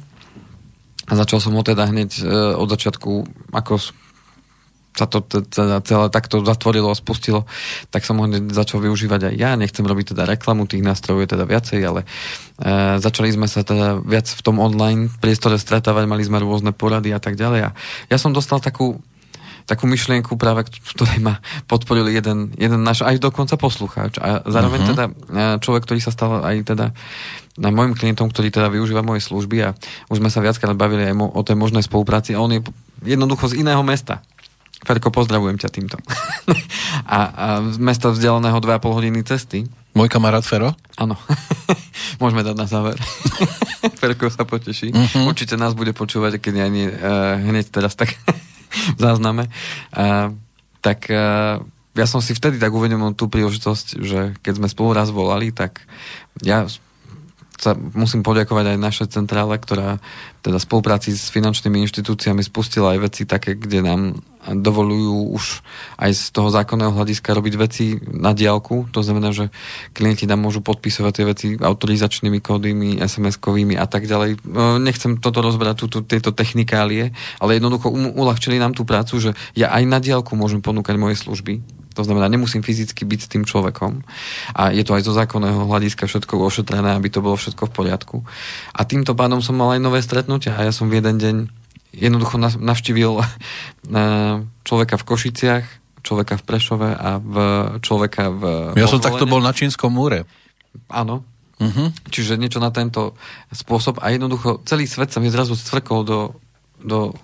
[1.09, 2.23] a začal som ho teda hneď e,
[2.59, 3.11] od začiatku,
[3.57, 3.81] ako
[4.99, 7.47] sa to teda celé takto zatvorilo a spustilo,
[7.95, 9.55] tak som ho začal využívať aj ja.
[9.55, 12.07] Nechcem robiť teda reklamu, tých nástrojov je teda viacej, ale e,
[12.99, 17.23] začali sme sa teda viac v tom online priestore stretávať, mali sme rôzne porady a
[17.23, 17.71] tak ďalej.
[17.71, 17.75] A
[18.11, 18.99] ja som dostal takú
[19.69, 20.65] takú myšlienku práve,
[20.97, 24.17] ktorej ma podporil jeden, jeden náš aj dokonca poslucháč.
[24.17, 24.91] A zároveň uh-huh.
[24.97, 25.13] teda e,
[25.61, 26.97] človek, ktorý sa stal aj teda
[27.61, 29.77] na môjim klientom, ktorý teda využíva moje služby a
[30.09, 32.65] už sme sa viackrát bavili aj mo- o tej možnej spolupráci a on je
[33.05, 34.25] jednoducho z iného mesta.
[34.79, 36.01] Ferko, pozdravujem ťa týmto.
[37.05, 39.69] a, a z mesta vzdialeného 2,5 hodiny cesty.
[39.93, 40.79] Môj kamarát Fero?
[40.95, 41.19] Áno.
[42.23, 42.95] Môžeme dať na záver.
[44.01, 44.95] Ferko sa poteší.
[44.95, 45.27] Uh-huh.
[45.27, 48.15] Určite nás bude počúvať, keď nie uh, hneď teraz tak
[48.97, 49.53] zázname.
[49.93, 50.33] A,
[50.81, 51.61] tak a,
[51.99, 55.83] ja som si vtedy tak uvedomil tú príležitosť, že keď sme spolu raz volali, tak
[56.47, 56.65] ja
[57.59, 59.99] sa musím poďakovať aj našej centrále, ktorá
[60.47, 64.01] teda spolupráci s finančnými inštitúciami spustila aj veci také, kde nám
[64.49, 65.61] dovolujú už
[65.99, 68.89] aj z toho zákonného hľadiska robiť veci na diálku.
[68.95, 69.51] To znamená, že
[69.93, 74.41] klienti nám môžu podpisovať tie veci autorizačnými kódami, SMS-kovými a tak ďalej.
[74.47, 79.31] No, nechcem toto rozbrať, túto, tieto technikálie, ale jednoducho um, uľahčili nám tú prácu, že
[79.59, 83.43] ja aj na diálku môžem ponúkať moje služby to znamená, nemusím fyzicky byť s tým
[83.43, 84.07] človekom.
[84.55, 88.17] A je to aj zo zákonného hľadiska všetko ošetrené, aby to bolo všetko v poriadku.
[88.71, 91.37] A týmto pádom som mal aj nové stretnutia a ja som v jeden deň
[91.91, 93.19] jednoducho navštívil
[94.63, 95.65] človeka v Košiciach,
[96.07, 97.37] človeka v Prešove a v
[97.83, 98.43] človeka v...
[98.79, 100.23] Ja som takto bol na Čínskom múre.
[100.87, 101.27] Áno.
[101.59, 101.91] Uh-huh.
[102.15, 103.19] Čiže niečo na tento
[103.51, 106.21] spôsob a jednoducho celý svet sa mi zrazu stvrkol do,
[106.79, 107.19] do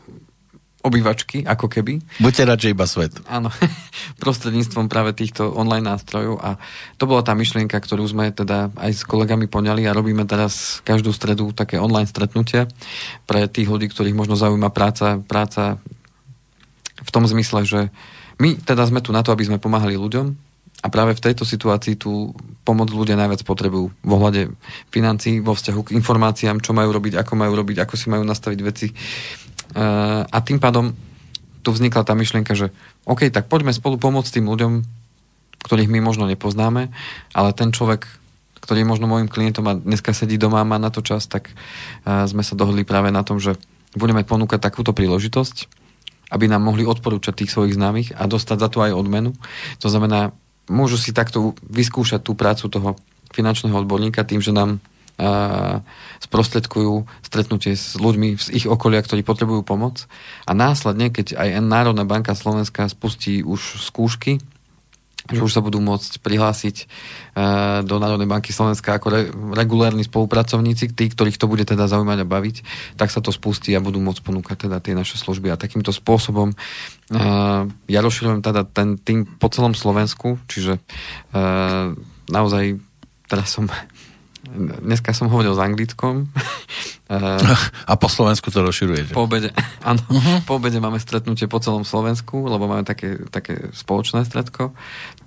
[0.84, 2.04] obývačky, ako keby.
[2.20, 3.12] Buďte radšej iba svet.
[3.24, 3.48] Áno,
[4.22, 6.60] prostredníctvom práve týchto online nástrojov a
[7.00, 11.16] to bola tá myšlienka, ktorú sme teda aj s kolegami poňali a robíme teraz každú
[11.16, 12.68] stredu také online stretnutia
[13.24, 15.80] pre tých ľudí, ktorých možno zaujíma práca, práca
[17.00, 17.80] v tom zmysle, že
[18.36, 20.36] my teda sme tu na to, aby sme pomáhali ľuďom
[20.84, 24.52] a práve v tejto situácii tú pomoc ľudia najviac potrebujú v ohľade
[24.92, 28.60] financií, vo vzťahu k informáciám, čo majú robiť, ako majú robiť, ako si majú nastaviť
[28.60, 28.92] veci
[29.72, 30.92] a tým pádom
[31.64, 32.76] tu vznikla tá myšlienka, že
[33.08, 34.84] OK, tak poďme spolu pomôcť tým ľuďom,
[35.64, 36.92] ktorých my možno nepoznáme,
[37.32, 38.04] ale ten človek,
[38.60, 41.52] ktorý je možno môjim klientom a dneska sedí doma a má na to čas, tak
[42.04, 43.56] sme sa dohodli práve na tom, že
[43.96, 45.68] budeme ponúkať takúto príležitosť,
[46.32, 49.32] aby nám mohli odporúčať tých svojich známych a dostať za to aj odmenu.
[49.80, 50.36] To znamená,
[50.68, 52.96] môžu si takto vyskúšať tú prácu toho
[53.32, 54.84] finančného odborníka tým, že nám
[56.18, 60.10] sprostredkujú stretnutie s ľuďmi z ich okolia, ktorí potrebujú pomoc.
[60.48, 64.42] A následne, keď aj Národná banka Slovenska spustí už skúšky,
[65.24, 70.92] že už sa budú môcť prihlásiť uh, do Národnej banky Slovenska ako re- regulárni spolupracovníci,
[70.92, 72.56] tí, ktorých to bude teda zaujímať a baviť,
[73.00, 75.48] tak sa to spustí a budú môcť ponúkať teda tie naše služby.
[75.48, 81.96] A takýmto spôsobom uh, ja rozširujem teda ten tým po celom Slovensku, čiže uh,
[82.28, 82.76] naozaj
[83.24, 83.64] teraz som
[84.54, 86.30] Dneska som hovoril s anglickom.
[87.90, 89.12] A po Slovensku to rozširujete?
[89.12, 89.50] Po obede,
[89.88, 90.00] áno.
[90.06, 90.38] Uh-huh.
[90.46, 94.72] Po obede máme stretnutie po celom Slovensku, lebo máme také, také spoločné stredko.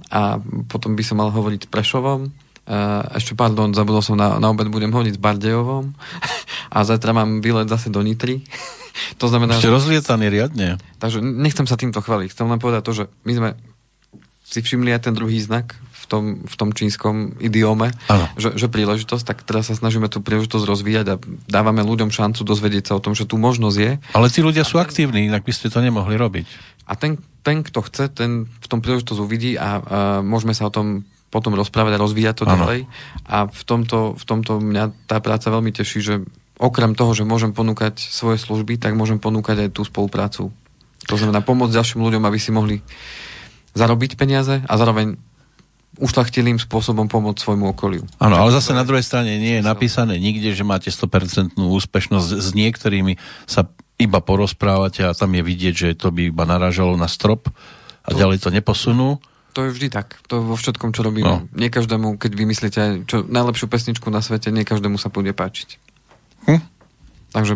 [0.09, 0.39] A
[0.71, 2.31] potom by som mal hovoriť s Prešovom.
[3.15, 5.95] Ešte, pardon, zabudol som, na, na obed budem hovoriť s Bardejovom.
[6.75, 8.43] A zajtra mám výlet zase do Nitry.
[9.21, 9.55] To znamená...
[9.55, 10.81] Ešte rozlietaný riadne.
[10.99, 12.33] Takže nechcem sa týmto chváliť.
[12.33, 13.49] Chcem len povedať to, že my sme
[14.47, 15.75] si všimli aj ten druhý znak
[16.07, 17.91] tom, v tom čínskom idiome,
[18.39, 21.15] že, že príležitosť, tak teraz sa snažíme tú príležitosť rozvíjať a
[21.47, 23.91] dávame ľuďom šancu dozvedieť sa o tom, že tu možnosť je.
[24.15, 26.45] Ale tí ľudia sú aktívni, inak by ste to nemohli robiť.
[26.87, 29.69] A ten, ten kto chce, ten v tom príležitosť uvidí a, a
[30.23, 32.53] môžeme sa o tom potom rozprávať a rozvíjať to ano.
[32.55, 32.79] ďalej.
[33.27, 36.15] A v tomto, v tomto mňa tá práca veľmi teší, že
[36.57, 40.49] okrem toho, že môžem ponúkať svoje služby, tak môžem ponúkať aj tú spoluprácu.
[41.07, 42.81] To znamená pomôcť ďalším ľuďom, aby si mohli
[43.77, 45.19] zarobiť peniaze a zároveň
[45.97, 48.05] ušlachtilým spôsobom pomôcť svojmu okoliu.
[48.21, 52.29] Áno, ale zase na druhej strane nie je napísané nikde, že máte 100% úspešnosť.
[52.37, 53.17] S niektorými
[53.49, 53.65] sa
[53.97, 57.49] iba porozprávate a tam je vidieť, že to by iba narážalo na strop
[58.05, 59.17] a to, ďalej to neposunú.
[59.57, 60.21] To je vždy tak.
[60.29, 61.25] To vo všetkom, čo robíme.
[61.25, 61.37] No.
[61.57, 65.81] Nie každému, keď vymyslíte čo najlepšiu pesničku na svete, nie každému sa bude páčiť.
[66.45, 66.61] Hm?
[67.33, 67.53] Takže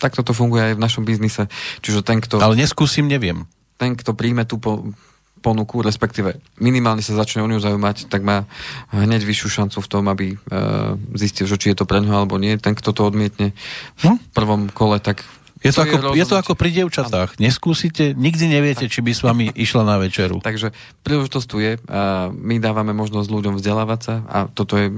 [0.00, 1.52] takto to funguje aj v našom biznise.
[1.84, 2.40] Čiže ten, kto...
[2.40, 3.44] Ale neskúsim, neviem.
[3.76, 4.96] Ten, kto príjme tú po,
[5.44, 8.48] ponuku, respektíve minimálne sa začne o ňu zaujímať, tak má
[8.90, 12.40] hneď vyššiu šancu v tom, aby uh, zistil, že či je to pre ňo alebo
[12.40, 12.58] nie.
[12.58, 13.54] Ten, kto to odmietne
[14.00, 14.18] v hm?
[14.34, 15.22] prvom kole, tak
[15.64, 17.40] je to, ako, je, je to ako pri dievčatách.
[17.40, 20.44] Neskúsite, nikdy neviete, či by s vami išla na večeru.
[20.44, 21.80] Takže príležitosť tu je.
[21.88, 24.92] A my dávame možnosť ľuďom vzdelávať sa a toto je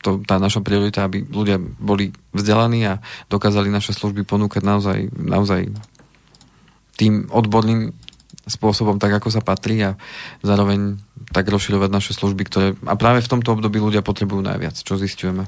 [0.00, 5.70] to, tá naša priorita, aby ľudia boli vzdelaní a dokázali naše služby ponúkať naozaj, naozaj
[6.98, 7.94] tým odborným
[8.48, 9.94] spôsobom tak, ako sa patrí a
[10.40, 10.96] zároveň
[11.30, 15.46] tak rozširovať naše služby, ktoré a práve v tomto období ľudia potrebujú najviac, čo zistujeme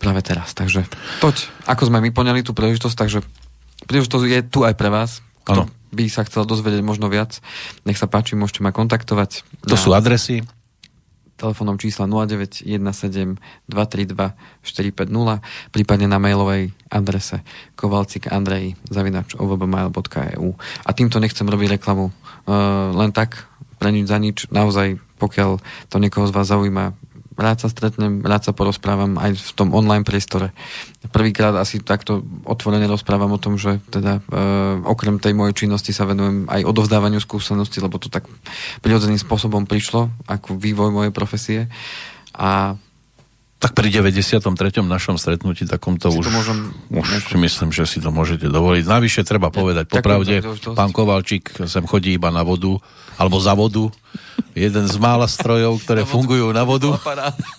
[0.00, 0.52] práve teraz.
[0.56, 0.88] Takže
[1.20, 1.36] toť,
[1.68, 3.18] ako sme my poňali tú príležitosť, takže
[3.84, 5.72] príležitosť je tu aj pre vás, kto ano.
[5.92, 7.38] by sa chcel dozvedieť možno viac,
[7.84, 9.44] nech sa páči, môžete ma kontaktovať.
[9.68, 9.80] To na...
[9.80, 10.44] sú adresy?
[11.36, 12.66] Telefónom čísla 0917
[13.68, 14.32] 232
[14.64, 17.44] 450, prípadne na mailovej adrese
[17.76, 20.48] kovalcik andrej zavinač ovbmail.eu.
[20.84, 24.48] A týmto nechcem robiť reklamu uh, len tak, pre nič za nič.
[24.48, 25.60] Naozaj, pokiaľ
[25.92, 26.96] to niekoho z vás zaujíma,
[27.36, 30.56] rád sa stretnem, rád sa porozprávam aj v tom online priestore.
[31.12, 34.40] Prvýkrát asi takto otvorene rozprávam o tom, že teda e,
[34.88, 38.24] okrem tej mojej činnosti sa venujem aj odovzdávaniu skúseností, lebo to tak
[38.80, 41.60] prirodzeným spôsobom prišlo ako vývoj mojej profesie.
[42.32, 42.80] A
[43.56, 44.44] tak pri 93.
[44.84, 48.84] našom stretnutí takomto už, môžem, už si myslím, že si to môžete dovoliť.
[48.84, 50.44] Navyše treba povedať, popravde,
[50.76, 52.76] pán Kovalčík sem chodí iba na vodu,
[53.16, 53.88] alebo za vodu.
[54.56, 56.96] Jeden z mála strojov, ktoré na fungujú na vodu.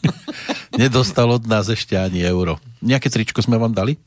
[0.82, 2.58] Nedostal od nás ešte ani euro.
[2.82, 4.02] Nejaké tričko sme vám dali?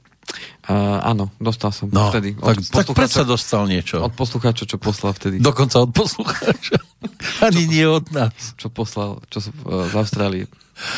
[0.71, 2.39] Uh, áno, dostal som no, vtedy.
[2.39, 3.99] Od tak, tak predsa dostal niečo.
[3.99, 5.43] Od poslucháča, čo poslal vtedy.
[5.43, 6.79] Dokonca od poslucháča.
[7.47, 8.55] Ani nie od nás.
[8.55, 10.47] Čo poslal, čo z Austrálie.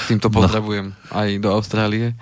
[0.09, 0.34] Týmto no.
[0.36, 0.97] pozdravujem no.
[1.16, 2.12] aj do Austrálie.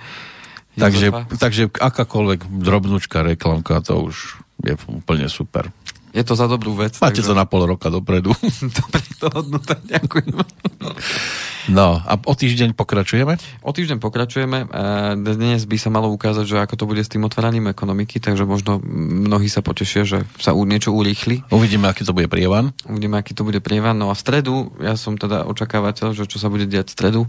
[0.79, 5.75] Takže, takže akákoľvek drobnúčka reklamka, to už je úplne super.
[6.11, 6.99] Je to za dobrú vec.
[6.99, 7.31] Máte takže...
[7.31, 8.35] to na pol roka dopredu.
[8.79, 10.35] Dobre, to hodnota, ďakujem.
[11.69, 13.37] No a o týždeň pokračujeme?
[13.61, 14.71] O týždeň pokračujeme.
[15.21, 18.81] Dnes by sa malo ukázať, že ako to bude s tým otváraním ekonomiky, takže možno
[18.81, 21.45] mnohí sa potešia, že sa niečo urýchli.
[21.53, 22.73] Uvidíme, aký to bude prievan.
[22.89, 23.99] Uvidíme, aký to bude prievan.
[24.01, 27.23] No a v stredu, ja som teda očakávateľ, že čo sa bude diať v stredu.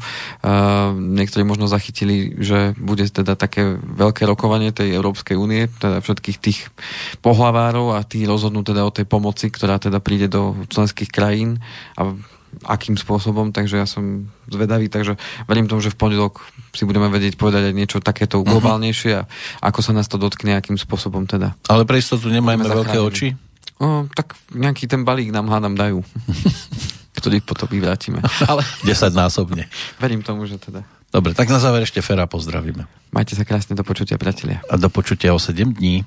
[0.96, 6.60] Niektorí možno zachytili, že bude teda také veľké rokovanie tej Európskej únie, teda všetkých tých
[7.26, 11.58] pohlavárov a tí rozhodnú teda o tej pomoci, ktorá teda príde do členských krajín
[11.98, 12.14] a
[12.68, 15.16] akým spôsobom, takže ja som zvedavý, takže
[15.48, 16.46] verím tomu, že v pondelok
[16.76, 18.48] si budeme vedieť povedať aj niečo takéto mhm.
[18.52, 19.24] globálnejšie a
[19.64, 21.56] ako sa nás to dotkne, akým spôsobom teda.
[21.72, 23.34] Ale pre istotu nemajme veľké oči?
[23.82, 26.06] O, tak nejaký ten balík nám hádam dajú.
[27.22, 28.18] ktorý potom vyvrátime.
[28.50, 28.66] Ale...
[28.90, 29.70] 10 násobne.
[30.02, 30.82] Verím tomu, že teda.
[31.14, 32.90] Dobre, tak na záver ešte Fera pozdravíme.
[33.14, 34.66] Majte sa krásne, do počutia, priatelia.
[34.66, 36.02] A do počutia o 7 dní.